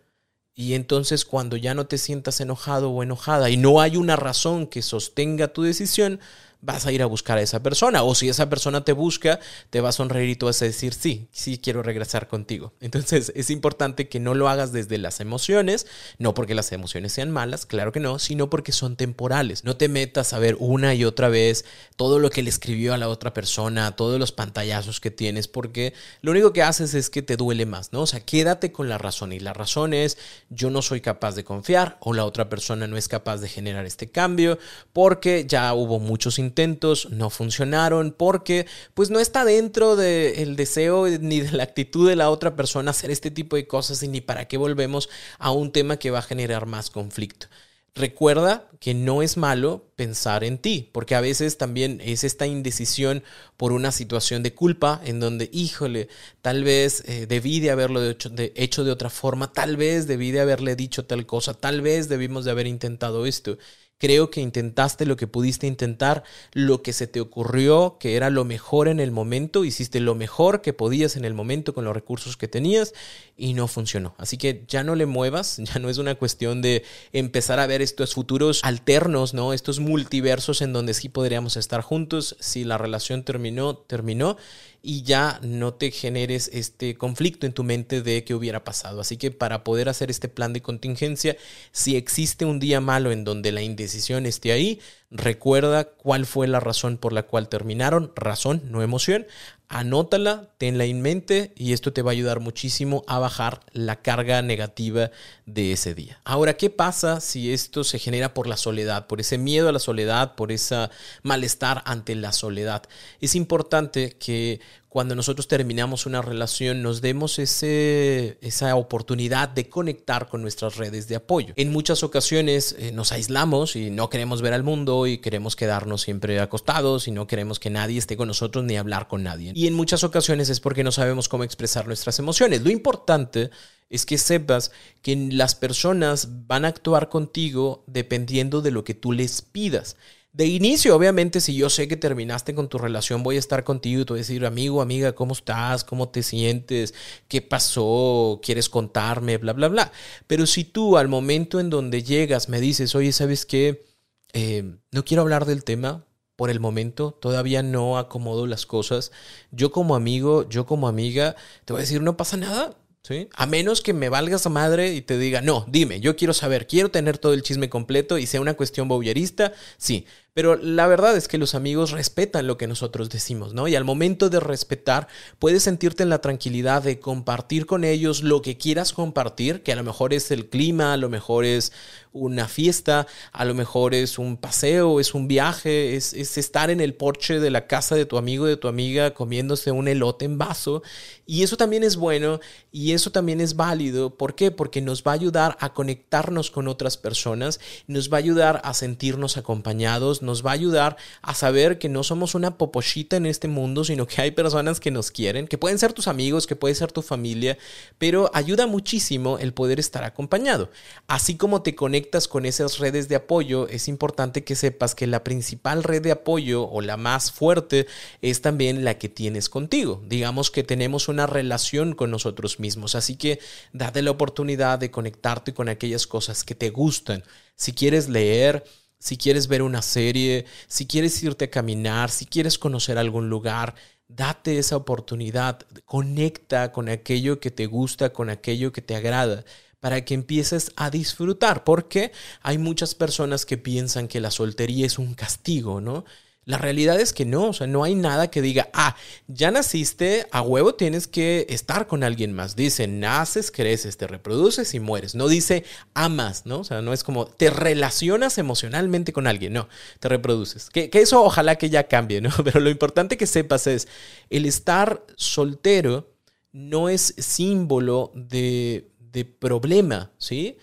Y 0.54 0.76
entonces 0.76 1.26
cuando 1.26 1.58
ya 1.58 1.74
no 1.74 1.88
te 1.88 1.98
sientas 1.98 2.42
enojado 2.42 2.92
o 2.92 3.02
enojada 3.02 3.50
y 3.50 3.58
no 3.58 3.82
hay 3.82 3.98
una 3.98 4.18
razón 4.18 4.68
que 4.68 4.84
sostenga 4.84 5.48
tu 5.48 5.64
decisión, 5.64 6.20
vas 6.62 6.86
a 6.86 6.92
ir 6.92 7.02
a 7.02 7.06
buscar 7.06 7.38
a 7.38 7.42
esa 7.42 7.64
persona. 7.64 8.04
O 8.04 8.16
si 8.16 8.30
esa 8.30 8.50
persona 8.50 8.84
te 8.84 8.92
busca, 8.92 9.40
te 9.70 9.82
va 9.82 9.90
a 9.90 9.94
sonreír 9.94 10.30
y 10.30 10.36
tú 10.36 10.48
vas 10.48 10.62
a 10.62 10.66
decir, 10.66 10.94
sí, 10.94 11.28
sí 11.32 11.58
quiero 11.58 11.84
regresar 11.84 12.28
contigo. 12.28 12.74
Entonces 12.82 13.32
es 13.36 13.50
importante 13.50 14.10
que 14.10 14.20
no 14.20 14.34
lo 14.34 14.50
hagas 14.50 14.72
desde 14.72 14.98
las 14.98 15.20
emociones, 15.20 15.88
no 16.18 16.34
porque 16.34 16.56
las 16.56 16.72
emociones 16.72 17.14
sean 17.14 17.32
malas, 17.32 17.66
claro 17.66 17.92
que 17.92 18.00
no, 18.00 18.20
sino 18.20 18.50
porque 18.50 18.72
son 18.72 18.96
temporales. 18.96 19.64
No 19.64 19.78
te 19.78 19.88
metas 19.88 20.34
a 20.34 20.40
ver 20.40 20.58
una 20.60 20.94
y 20.96 21.06
otra 21.06 21.30
vez 21.30 21.66
todo 21.96 22.20
lo 22.20 22.30
que 22.30 22.44
le 22.44 22.50
escribió 22.50 22.94
a 22.94 22.98
la 22.98 23.10
otra 23.10 23.34
persona, 23.34 23.96
todos 23.96 24.20
los 24.20 24.32
pantallazos 24.32 25.00
que 25.00 25.12
tienes, 25.12 25.48
porque 25.48 25.94
lo 26.22 26.32
único 26.32 26.54
que 26.54 26.64
haces 26.64 26.94
es 26.94 27.10
que 27.10 27.22
te 27.22 27.38
duele 27.38 27.66
más, 27.66 27.94
¿no? 27.94 28.02
O 28.02 28.08
sea, 28.08 28.20
quédate 28.20 28.72
con 28.72 28.90
la 28.90 28.98
razón 28.98 29.34
y 29.34 29.40
la 29.40 29.54
razón 29.54 29.94
es 29.94 30.18
yo 30.50 30.70
no 30.70 30.82
soy 30.82 31.02
capaz 31.02 31.36
de 31.36 31.44
confiar 31.44 31.98
o 32.02 32.14
la 32.14 32.26
otra 32.26 32.50
persona 32.50 32.88
no 32.88 32.98
es 32.98 33.08
capaz 33.08 33.38
de 33.38 33.50
generar 33.50 33.86
este 33.86 34.10
cambio 34.10 34.60
porque 34.94 35.46
ya 35.48 35.74
hubo 35.74 36.00
muchos 36.00 36.40
intentos 36.50 37.10
no 37.12 37.30
funcionaron 37.30 38.12
porque 38.12 38.66
pues 38.94 39.10
no 39.10 39.20
está 39.20 39.46
dentro 39.46 39.96
del 39.96 40.56
deseo 40.56 41.08
ni 41.08 41.42
de 41.42 41.52
la 41.52 41.64
actitud 41.64 42.10
de 42.10 42.16
la 42.16 42.30
otra 42.30 42.56
persona 42.56 42.92
hacer 42.92 43.12
este 43.12 43.32
tipo 43.32 43.56
de 43.56 43.68
cosas 43.68 44.04
y 44.04 44.08
ni 44.08 44.22
para 44.22 44.48
qué 44.48 44.58
volvemos 44.58 45.10
a 45.38 45.52
un 45.52 45.72
tema 45.72 45.98
que 45.98 46.12
va 46.12 46.20
a 46.20 46.24
generar 46.24 46.66
más 46.66 46.90
conflicto. 46.90 47.48
Recuerda 47.96 48.70
que 48.80 48.94
no 48.94 49.22
es 49.22 49.36
malo 49.36 49.92
pensar 49.96 50.44
en 50.44 50.58
ti, 50.58 50.90
porque 50.94 51.16
a 51.16 51.22
veces 51.22 51.58
también 51.58 52.00
es 52.02 52.24
esta 52.24 52.48
indecisión 52.48 53.24
por 53.58 53.74
una 53.74 53.92
situación 53.92 54.42
de 54.42 54.54
culpa 54.54 55.02
en 55.04 55.20
donde, 55.20 55.50
híjole, 55.52 56.08
tal 56.42 56.64
vez 56.64 57.04
eh, 57.08 57.26
debí 57.28 57.60
de 57.60 57.72
haberlo 57.72 58.02
hecho 58.08 58.30
de, 58.30 58.54
hecho 58.56 58.84
de 58.84 58.92
otra 58.92 59.10
forma, 59.10 59.52
tal 59.52 59.76
vez 59.76 60.08
debí 60.08 60.32
de 60.32 60.40
haberle 60.40 60.76
dicho 60.78 61.06
tal 61.06 61.26
cosa, 61.26 61.54
tal 61.54 61.82
vez 61.82 62.08
debimos 62.08 62.46
de 62.46 62.52
haber 62.52 62.68
intentado 62.68 63.26
esto. 63.26 63.58
Creo 64.00 64.32
que 64.32 64.40
intentaste 64.40 65.06
lo 65.06 65.18
que 65.18 65.28
pudiste 65.28 65.68
intentar, 65.68 66.24
lo 66.54 66.82
que 66.82 66.94
se 66.94 67.06
te 67.06 67.20
ocurrió, 67.20 67.98
que 68.00 68.16
era 68.16 68.30
lo 68.30 68.46
mejor 68.46 68.88
en 68.88 69.02
el 69.02 69.12
momento, 69.12 69.66
hiciste 69.66 70.00
lo 70.00 70.16
mejor 70.16 70.62
que 70.62 70.72
podías 70.72 71.18
en 71.18 71.26
el 71.26 71.34
momento 71.34 71.74
con 71.74 71.84
los 71.84 71.94
recursos 71.94 72.38
que 72.38 72.48
tenías 72.48 72.94
y 73.36 73.54
no 73.54 73.68
funcionó. 73.68 74.16
Así 74.18 74.38
que 74.38 74.64
ya 74.70 74.86
no 74.86 74.96
le 74.96 75.06
muevas, 75.06 75.58
ya 75.64 75.80
no 75.80 75.90
es 75.90 75.98
una 75.98 76.16
cuestión 76.16 76.62
de 76.62 76.84
empezar 77.12 77.60
a 77.60 77.68
ver 77.68 77.82
estos 77.82 78.14
futuros 78.14 78.62
alternos, 78.64 79.34
¿no? 79.34 79.52
Estos 79.52 79.80
multiversos 79.82 80.62
en 80.62 80.72
donde 80.72 80.94
sí 80.94 81.10
podríamos 81.10 81.58
estar 81.58 81.82
juntos. 81.82 82.38
Si 82.40 82.64
la 82.64 82.78
relación 82.78 83.24
terminó, 83.24 83.76
terminó 83.76 84.38
y 84.82 85.04
ya 85.04 85.40
no 85.44 85.74
te 85.74 85.92
generes 85.92 86.50
este 86.54 86.96
conflicto 86.96 87.46
en 87.46 87.54
tu 87.54 87.64
mente 87.64 88.02
de 88.02 88.24
qué 88.24 88.34
hubiera 88.34 88.64
pasado. 88.64 89.02
Así 89.02 89.18
que 89.18 89.32
para 89.32 89.64
poder 89.64 89.90
hacer 89.90 90.10
este 90.10 90.30
plan 90.30 90.54
de 90.54 90.62
contingencia, 90.62 91.36
si 91.72 91.96
existe 91.96 92.46
un 92.46 92.60
día 92.60 92.80
malo 92.82 93.12
en 93.12 93.24
donde 93.24 93.52
la 93.52 93.62
indecisión 93.62 94.26
esté 94.26 94.52
ahí, 94.52 94.80
recuerda 95.12 95.86
cuál 95.86 96.26
fue 96.26 96.48
la 96.48 96.60
razón 96.60 96.98
por 96.98 97.14
la 97.14 97.24
cual 97.24 97.50
terminaron, 97.50 98.12
razón, 98.16 98.62
no 98.66 98.82
emoción, 98.82 99.26
anótala, 99.70 100.50
tenla 100.58 100.84
en 100.86 101.02
mente 101.02 101.54
y 101.56 101.74
esto 101.74 101.94
te 101.94 102.02
va 102.02 102.10
a 102.10 102.14
ayudar 102.14 102.40
muchísimo 102.40 103.04
a 103.08 103.20
bajar 103.20 103.62
la 103.72 103.98
carga 104.02 104.42
negativa 104.42 105.12
de 105.46 105.72
ese 105.72 105.94
día. 105.94 106.20
Ahora, 106.26 106.58
¿qué 106.58 106.72
pasa 106.72 107.22
si 107.22 107.54
esto 107.54 107.84
se 107.84 108.00
genera 108.00 108.34
por 108.34 108.48
la 108.48 108.58
soledad, 108.58 109.06
por 109.06 109.22
ese 109.22 109.38
miedo 109.38 109.70
a 109.70 109.72
la 109.72 109.80
soledad, 109.80 110.34
por 110.34 110.52
ese 110.52 110.90
malestar 111.22 111.84
ante 111.86 112.16
la 112.16 112.32
soledad? 112.32 112.84
Es 113.22 113.36
importante 113.36 114.18
que 114.18 114.60
cuando 114.90 115.14
nosotros 115.14 115.48
terminamos 115.48 116.08
una 116.08 116.24
relación 116.24 116.82
nos 116.82 117.00
demos 117.00 117.38
esa 117.38 118.76
oportunidad 118.76 119.48
de 119.48 119.70
conectar 119.70 120.28
con 120.28 120.42
nuestras 120.42 120.78
redes 120.78 121.08
de 121.08 121.16
apoyo. 121.16 121.54
En 121.58 121.72
muchas 121.72 122.02
ocasiones 122.02 122.76
eh, 122.78 122.92
nos 122.92 123.12
aislamos 123.12 123.76
y 123.76 123.92
no 123.92 124.10
queremos 124.10 124.42
ver 124.42 124.54
al 124.54 124.64
mundo 124.64 125.06
y 125.06 125.20
queremos 125.20 125.56
quedarnos 125.56 126.02
siempre 126.02 126.40
acostados 126.40 127.08
y 127.08 127.12
no 127.12 127.28
queremos 127.28 127.60
que 127.60 127.70
nadie 127.70 128.00
esté 128.00 128.18
con 128.18 128.28
nosotros 128.28 128.66
ni 128.66 128.78
hablar 128.78 129.08
con 129.08 129.22
nadie. 129.22 129.52
Y 129.56 129.68
en 129.68 129.76
muchas 129.76 130.04
ocasiones 130.04 130.50
es 130.50 130.60
porque 130.60 130.84
no 130.84 130.92
sabemos 130.92 131.30
cómo 131.30 131.44
expresar 131.44 131.86
nuestras 131.86 132.18
emociones. 132.18 132.64
Lo 132.64 132.72
importante 132.72 133.52
es 133.92 134.08
que 134.08 134.18
sepas 134.18 134.72
que 135.04 135.16
las 135.32 135.54
personas 135.54 136.48
van 136.48 136.66
a 136.66 136.70
actuar 136.70 137.10
contigo 137.10 137.84
dependiendo 137.86 138.62
de 138.62 138.72
lo 138.72 138.84
que 138.84 138.96
tú 138.96 139.12
les 139.12 139.44
pidas. 139.44 139.98
De 140.32 140.46
inicio, 140.46 140.96
obviamente, 140.96 141.42
si 141.42 141.56
yo 141.56 141.70
sé 141.70 141.88
que 141.88 141.98
terminaste 141.98 142.54
con 142.54 142.70
tu 142.70 142.78
relación, 142.78 143.24
voy 143.24 143.38
a 143.38 143.40
estar 143.40 143.64
contigo 143.64 144.02
y 144.02 144.06
te 144.06 144.14
voy 144.14 144.20
a 144.20 144.22
decir, 144.22 144.46
amigo, 144.46 144.82
amiga, 144.82 145.14
¿cómo 145.14 145.34
estás? 145.34 145.84
¿Cómo 145.84 146.10
te 146.10 146.22
sientes? 146.22 146.94
¿Qué 147.28 147.42
pasó? 147.42 148.40
¿Quieres 148.44 148.70
contarme? 148.70 149.38
Bla, 149.38 149.54
bla, 149.54 149.68
bla. 149.70 149.92
Pero 150.28 150.46
si 150.46 150.64
tú 150.66 150.98
al 150.98 151.08
momento 151.08 151.60
en 151.60 151.72
donde 151.72 152.04
llegas 152.04 152.48
me 152.48 152.62
dices, 152.62 152.94
oye, 152.94 153.12
¿sabes 153.12 153.46
qué? 153.46 153.86
Eh, 154.34 154.78
no 154.92 155.04
quiero 155.04 155.24
hablar 155.24 155.46
del 155.46 155.64
tema 155.64 156.06
por 156.36 156.50
el 156.52 156.60
momento, 156.60 157.12
todavía 157.20 157.64
no 157.64 157.98
acomodo 157.98 158.48
las 158.48 158.66
cosas. 158.66 159.12
Yo 159.52 159.72
como 159.72 159.96
amigo, 159.96 160.48
yo 160.48 160.66
como 160.66 160.88
amiga, 160.88 161.36
te 161.66 161.74
voy 161.74 161.82
a 161.82 161.84
decir, 161.84 162.02
no 162.02 162.18
pasa 162.18 162.38
nada. 162.38 162.78
¿Sí? 163.02 163.30
A 163.34 163.46
menos 163.46 163.82
que 163.82 163.94
me 163.94 164.10
valgas 164.10 164.46
a 164.46 164.50
madre 164.50 164.94
y 164.94 165.02
te 165.02 165.18
diga, 165.18 165.42
no, 165.42 165.66
dime, 165.70 166.00
yo 166.00 166.16
quiero 166.16 166.34
saber, 166.34 166.68
quiero 166.68 166.92
tener 166.92 167.18
todo 167.18 167.34
el 167.34 167.44
chisme 167.44 167.70
completo 167.70 168.18
y 168.18 168.28
sea 168.28 168.42
una 168.42 168.56
cuestión 168.56 168.88
bowlerista, 168.88 169.54
sí. 169.78 170.06
Pero 170.34 170.56
la 170.56 170.88
verdad 170.88 171.18
es 171.18 171.28
que 171.28 171.38
los 171.38 171.56
amigos 171.56 171.92
respetan 171.92 172.48
lo 172.48 172.58
que 172.58 172.68
nosotros 172.68 173.10
decimos, 173.10 173.54
¿no? 173.54 173.68
Y 173.68 173.76
al 173.76 173.84
momento 173.84 174.30
de 174.30 174.40
respetar, 174.40 175.08
puedes 175.40 175.64
sentirte 175.64 176.04
en 176.04 176.10
la 176.10 176.22
tranquilidad 176.22 176.84
de 176.84 177.00
compartir 177.00 177.66
con 177.66 177.84
ellos 177.84 178.24
lo 178.24 178.42
que 178.42 178.58
quieras 178.58 178.94
compartir, 178.94 179.64
que 179.64 179.74
a 179.74 179.76
lo 179.76 179.84
mejor 179.84 180.14
es 180.14 180.32
el 180.32 180.50
clima, 180.50 180.94
a 180.94 180.98
lo 180.98 181.10
mejor 181.10 181.46
es 181.46 181.72
una 182.12 182.48
fiesta, 182.48 183.08
a 183.32 183.46
lo 183.46 183.54
mejor 183.54 183.94
es 183.94 184.18
un 184.18 184.38
paseo, 184.38 185.00
es 185.00 185.14
un 185.14 185.28
viaje, 185.28 185.96
es, 185.96 186.14
estar 186.14 186.70
en 186.70 186.82
el 186.82 186.96
porche 186.96 187.40
de 187.40 187.50
la 187.52 187.68
casa 187.68 187.96
de 187.96 188.06
tu 188.06 188.18
amigo, 188.18 188.46
de 188.46 188.58
tu 188.58 188.68
amiga, 188.68 189.14
comiéndose 189.14 189.72
un 189.72 189.88
elote 189.88 190.26
en 190.26 190.38
vaso. 190.38 190.82
Y 191.26 191.44
eso 191.44 191.58
también 191.58 191.84
es 191.84 191.96
bueno 191.96 192.40
y 192.72 192.94
eso 192.94 193.12
también 193.12 193.42
es 193.42 193.56
válido. 193.56 194.16
¿Por 194.16 194.36
qué? 194.36 194.52
Porque 194.52 194.82
nos 194.82 195.04
va 195.04 195.12
a 195.12 195.16
ayudar 195.16 195.58
a 195.60 195.74
conectarnos 195.74 196.50
con 196.50 196.68
otras 196.68 196.98
personas, 196.98 197.60
nos 197.88 198.12
va 198.12 198.18
a 198.18 198.20
ayudar 198.20 198.62
a 198.64 198.74
sentirnos 198.74 199.38
acompañados, 199.38 200.19
nos 200.22 200.46
va 200.46 200.52
a 200.52 200.54
ayudar 200.54 200.98
a 201.22 201.34
saber 201.34 201.80
que 201.80 201.90
no 201.90 202.04
somos 202.04 202.36
una 202.36 202.58
popochita 202.58 203.18
en 203.18 203.26
este 203.26 203.48
mundo, 203.48 203.84
sino 203.84 204.08
que 204.08 204.22
hay 204.22 204.32
personas 204.32 204.80
que 204.80 204.92
nos 204.92 205.12
quieren, 205.12 205.48
que 205.48 205.58
pueden 205.58 205.80
ser 205.80 205.94
tus 205.94 206.08
amigos, 206.08 206.48
que 206.48 206.56
puede 206.56 206.76
ser 206.76 206.92
tu 206.92 207.02
familia, 207.02 207.58
pero 207.98 208.30
ayuda 208.34 208.68
muchísimo 208.68 209.38
el 209.40 209.54
poder 209.54 209.80
estar 209.80 210.04
acompañado. 210.04 210.70
Así 211.08 211.36
como 211.38 211.62
te 211.62 211.76
conectas 211.76 212.28
con 212.28 212.46
esas 212.46 212.80
redes 212.80 213.10
de 213.10 213.16
apoyo, 213.16 213.68
es 213.68 213.88
importante 213.88 214.44
que 214.44 214.56
sepas 214.56 214.96
que 214.96 215.08
la 215.08 215.24
principal 215.24 215.84
red 215.84 216.02
de 216.02 216.12
apoyo 216.12 216.70
o 216.70 216.82
la 216.82 216.98
más 216.98 217.32
fuerte 217.32 217.88
es 218.22 218.42
también 218.42 218.84
la 218.84 218.98
que 218.98 219.10
tienes 219.10 219.50
contigo. 219.50 220.02
Digamos 220.08 220.52
que 220.52 220.64
tenemos 220.64 221.08
una 221.08 221.28
relación 221.28 221.94
con 221.94 222.12
nosotros 222.12 222.60
mismos, 222.60 222.96
así 222.96 223.16
que 223.16 223.40
date 223.74 224.02
la 224.02 224.12
oportunidad 224.12 224.80
de 224.80 224.92
conectarte 224.92 225.54
con 225.54 225.70
aquellas 225.70 226.08
cosas 226.08 226.44
que 226.44 226.56
te 226.56 226.70
gustan. 226.70 227.24
Si 227.56 227.74
quieres 227.74 228.10
leer, 228.10 228.64
si 229.00 229.18
quieres 229.18 229.48
ver 229.48 229.62
una 229.62 229.82
serie, 229.82 230.46
si 230.68 230.86
quieres 230.88 231.22
irte 231.24 231.46
a 231.46 231.52
caminar, 231.52 232.10
si 232.12 232.26
quieres 232.26 232.58
conocer 232.58 232.98
algún 232.98 233.30
lugar, 233.30 233.76
date 234.08 234.58
esa 234.60 234.78
oportunidad, 234.78 235.60
conecta 235.86 236.72
con 236.72 236.90
aquello 236.90 237.40
que 237.40 237.52
te 237.52 237.66
gusta, 237.68 238.12
con 238.12 238.30
aquello 238.30 238.72
que 238.72 238.82
te 238.82 238.96
agrada 238.96 239.46
para 239.80 240.04
que 240.04 240.14
empieces 240.14 240.72
a 240.76 240.90
disfrutar, 240.90 241.64
porque 241.64 242.12
hay 242.42 242.58
muchas 242.58 242.96
personas 242.96 243.46
que 243.46 243.58
piensan 243.58 244.08
que 244.08 244.20
la 244.20 244.32
soltería 244.32 244.86
es 244.86 245.00
un 245.00 245.14
castigo, 245.14 245.80
¿no? 245.82 246.06
La 246.50 246.58
realidad 246.58 247.00
es 247.00 247.14
que 247.14 247.26
no, 247.26 247.50
o 247.50 247.54
sea, 247.54 247.68
no 247.68 247.84
hay 247.84 247.94
nada 247.94 248.32
que 248.32 248.42
diga, 248.42 248.70
ah, 248.74 248.96
ya 249.28 249.52
naciste, 249.52 250.26
a 250.32 250.42
huevo 250.42 250.74
tienes 250.74 251.08
que 251.08 251.46
estar 251.50 251.86
con 251.86 252.04
alguien 252.04 252.34
más. 252.34 252.56
Dice, 252.56 252.88
naces, 252.88 253.52
creces, 253.52 253.98
te 253.98 254.08
reproduces 254.08 254.74
y 254.74 254.80
mueres. 254.80 255.14
No 255.14 255.28
dice, 255.28 255.64
amas, 255.94 256.48
¿no? 256.48 256.60
O 256.60 256.64
sea, 256.64 256.82
no 256.82 256.92
es 256.92 257.04
como, 257.04 257.28
te 257.28 257.52
relacionas 257.52 258.40
emocionalmente 258.40 259.14
con 259.14 259.28
alguien, 259.28 259.54
no, 259.54 259.70
te 260.00 260.10
reproduces. 260.10 260.72
Que, 260.72 260.90
que 260.90 261.02
eso 261.02 261.24
ojalá 261.24 261.56
que 261.56 261.70
ya 261.70 261.88
cambie, 261.88 262.20
¿no? 262.20 262.32
Pero 262.44 262.60
lo 262.60 262.72
importante 262.72 263.16
que 263.16 263.28
sepas 263.28 263.68
es, 263.68 263.88
el 264.32 264.46
estar 264.46 265.06
soltero 265.16 266.12
no 266.52 266.90
es 266.90 267.14
símbolo 267.20 268.12
de 268.16 268.90
de 269.12 269.26
problema, 269.26 270.12
¿sí? 270.18 270.58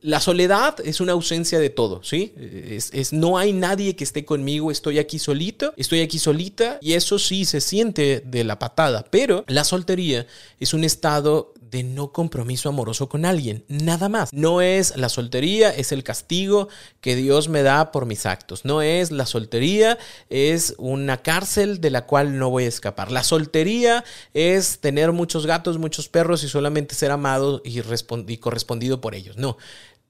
La 0.00 0.18
soledad 0.18 0.76
es 0.84 1.00
una 1.00 1.12
ausencia 1.12 1.60
de 1.60 1.70
todo, 1.70 2.02
¿sí? 2.02 2.34
Es, 2.36 3.12
no 3.12 3.38
hay 3.38 3.52
nadie 3.52 3.94
que 3.94 4.02
esté 4.02 4.24
conmigo, 4.24 4.72
estoy 4.72 4.98
aquí 4.98 5.20
solito, 5.20 5.72
estoy 5.76 6.00
aquí 6.00 6.18
solita 6.18 6.78
y 6.80 6.94
eso 6.94 7.16
sí 7.20 7.44
se 7.44 7.60
siente 7.60 8.20
de 8.26 8.42
la 8.42 8.58
patada, 8.58 9.06
pero 9.08 9.44
la 9.46 9.62
soltería 9.62 10.26
es 10.58 10.74
un 10.74 10.82
estado 10.82 11.54
de 11.70 11.82
no 11.82 12.12
compromiso 12.12 12.68
amoroso 12.68 13.08
con 13.08 13.24
alguien, 13.24 13.64
nada 13.68 14.08
más. 14.08 14.32
No 14.32 14.60
es 14.60 14.96
la 14.96 15.08
soltería, 15.08 15.70
es 15.70 15.92
el 15.92 16.04
castigo 16.04 16.68
que 17.00 17.16
Dios 17.16 17.48
me 17.48 17.62
da 17.62 17.92
por 17.92 18.06
mis 18.06 18.26
actos. 18.26 18.64
No 18.64 18.82
es 18.82 19.10
la 19.10 19.26
soltería, 19.26 19.98
es 20.30 20.74
una 20.78 21.18
cárcel 21.18 21.80
de 21.80 21.90
la 21.90 22.06
cual 22.06 22.38
no 22.38 22.50
voy 22.50 22.64
a 22.64 22.68
escapar. 22.68 23.12
La 23.12 23.22
soltería 23.22 24.04
es 24.34 24.80
tener 24.80 25.12
muchos 25.12 25.46
gatos, 25.46 25.78
muchos 25.78 26.08
perros 26.08 26.44
y 26.44 26.48
solamente 26.48 26.94
ser 26.94 27.10
amado 27.10 27.62
y, 27.64 27.80
y 27.80 28.36
correspondido 28.38 29.00
por 29.00 29.14
ellos. 29.14 29.36
No, 29.36 29.56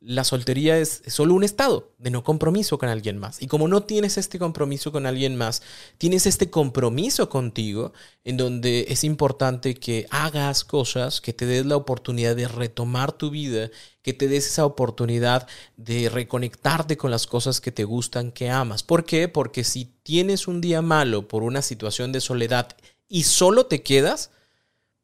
la 0.01 0.23
soltería 0.25 0.79
es 0.79 1.03
solo 1.09 1.35
un 1.35 1.43
estado 1.43 1.93
de 1.99 2.11
no 2.11 2.23
compromiso 2.23 2.79
con 2.79 2.89
alguien 2.89 3.19
más. 3.19 3.43
Y 3.43 3.47
como 3.47 3.67
no 3.67 3.83
tienes 3.83 4.17
este 4.17 4.39
compromiso 4.39 4.93
con 4.93 5.07
alguien 5.07 5.37
más, 5.37 5.63
tienes 5.99 6.27
este 6.27 6.51
compromiso 6.51 7.29
contigo 7.29 7.93
en 8.25 8.37
donde 8.37 8.87
es 8.89 9.03
importante 9.05 9.75
que 9.75 10.07
hagas 10.11 10.65
cosas, 10.65 11.21
que 11.21 11.33
te 11.33 11.47
des 11.47 11.67
la 11.67 11.77
oportunidad 11.77 12.37
de 12.37 12.47
retomar 12.47 13.13
tu 13.13 13.31
vida, 13.31 13.71
que 14.03 14.13
te 14.13 14.29
des 14.29 14.47
esa 14.47 14.65
oportunidad 14.65 15.49
de 15.77 16.09
reconectarte 16.09 16.97
con 16.97 17.11
las 17.11 17.27
cosas 17.27 17.61
que 17.61 17.73
te 17.73 17.85
gustan, 17.85 18.31
que 18.31 18.51
amas. 18.51 18.83
¿Por 18.83 19.05
qué? 19.05 19.29
Porque 19.29 19.65
si 19.65 19.87
tienes 20.03 20.47
un 20.47 20.61
día 20.61 20.81
malo 20.81 21.27
por 21.27 21.43
una 21.43 21.63
situación 21.63 22.13
de 22.13 22.21
soledad 22.21 22.77
y 23.09 23.25
solo 23.25 23.67
te 23.67 23.83
quedas, 23.83 24.31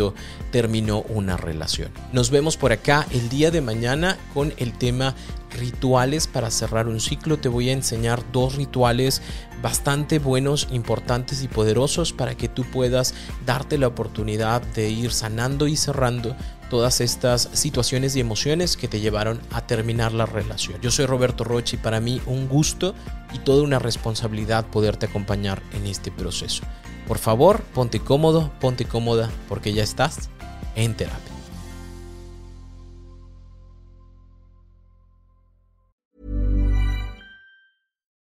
terminó 0.50 1.02
una 1.02 1.36
relación. 1.36 1.90
Nos 2.12 2.30
vemos 2.30 2.56
por 2.56 2.72
acá 2.72 3.06
el 3.10 3.28
día 3.28 3.50
de 3.50 3.60
mañana 3.60 4.16
con 4.34 4.52
el 4.56 4.72
tema 4.72 5.14
rituales 5.50 6.26
para 6.26 6.50
cerrar 6.50 6.88
un 6.88 7.00
ciclo. 7.00 7.38
Te 7.38 7.48
voy 7.48 7.70
a 7.70 7.72
enseñar 7.72 8.22
dos 8.32 8.56
rituales 8.56 9.22
bastante 9.62 10.18
buenos, 10.18 10.68
importantes 10.70 11.42
y 11.42 11.48
poderosos 11.48 12.12
para 12.12 12.36
que 12.36 12.48
tú 12.48 12.64
puedas 12.64 13.14
darte 13.44 13.78
la 13.78 13.88
oportunidad 13.88 14.62
de 14.62 14.90
ir 14.90 15.12
sanando 15.12 15.66
y 15.66 15.76
cerrando 15.76 16.36
todas 16.70 17.00
estas 17.00 17.48
situaciones 17.52 18.14
y 18.14 18.20
emociones 18.20 18.76
que 18.76 18.88
te 18.88 19.00
llevaron 19.00 19.40
a 19.52 19.66
terminar 19.66 20.12
la 20.12 20.26
relación. 20.26 20.80
Yo 20.82 20.90
soy 20.90 21.06
Roberto 21.06 21.44
Roche 21.44 21.76
y 21.76 21.78
para 21.78 22.00
mí 22.00 22.20
un 22.26 22.46
gusto 22.46 22.94
y 23.32 23.38
toda 23.38 23.62
una 23.62 23.78
responsabilidad 23.78 24.66
poderte 24.66 25.06
acompañar 25.06 25.62
en 25.72 25.86
este 25.86 26.10
proceso. 26.10 26.62
Por 27.08 27.16
favor, 27.16 27.62
ponte 27.74 28.00
cómodo, 28.00 28.52
ponte 28.60 28.84
cómoda 28.84 29.30
porque 29.48 29.72
ya 29.72 29.82
estás 29.82 30.28
en 30.76 30.94
terapia. 30.94 31.32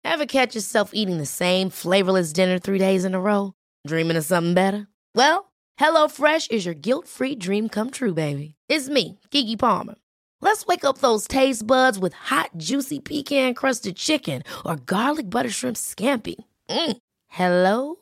Ever 0.03 0.25
catch 0.25 0.55
yourself 0.55 0.91
eating 0.93 1.19
the 1.19 1.27
same 1.27 1.69
flavorless 1.69 2.33
dinner 2.33 2.59
three 2.59 2.79
days 2.79 3.05
in 3.05 3.13
a 3.13 3.19
row? 3.19 3.53
Dreaming 3.87 4.17
of 4.17 4.25
something 4.25 4.55
better? 4.55 4.87
Well, 5.15 5.51
HelloFresh 5.79 6.51
is 6.51 6.65
your 6.65 6.75
guilt-free 6.75 7.35
dream 7.35 7.69
come 7.69 7.91
true, 7.91 8.13
baby. 8.13 8.55
It's 8.67 8.89
me, 8.89 9.19
Kiki 9.29 9.55
Palmer. 9.55 9.95
Let's 10.41 10.65
wake 10.65 10.83
up 10.83 10.97
those 10.97 11.27
taste 11.27 11.65
buds 11.65 11.97
with 11.99 12.13
hot, 12.13 12.49
juicy 12.57 12.99
pecan-crusted 12.99 13.95
chicken 13.95 14.43
or 14.65 14.75
garlic 14.75 15.29
butter 15.29 15.51
shrimp 15.51 15.77
scampi. 15.77 16.35
Mm. 16.69 16.97
Hello 17.27 18.01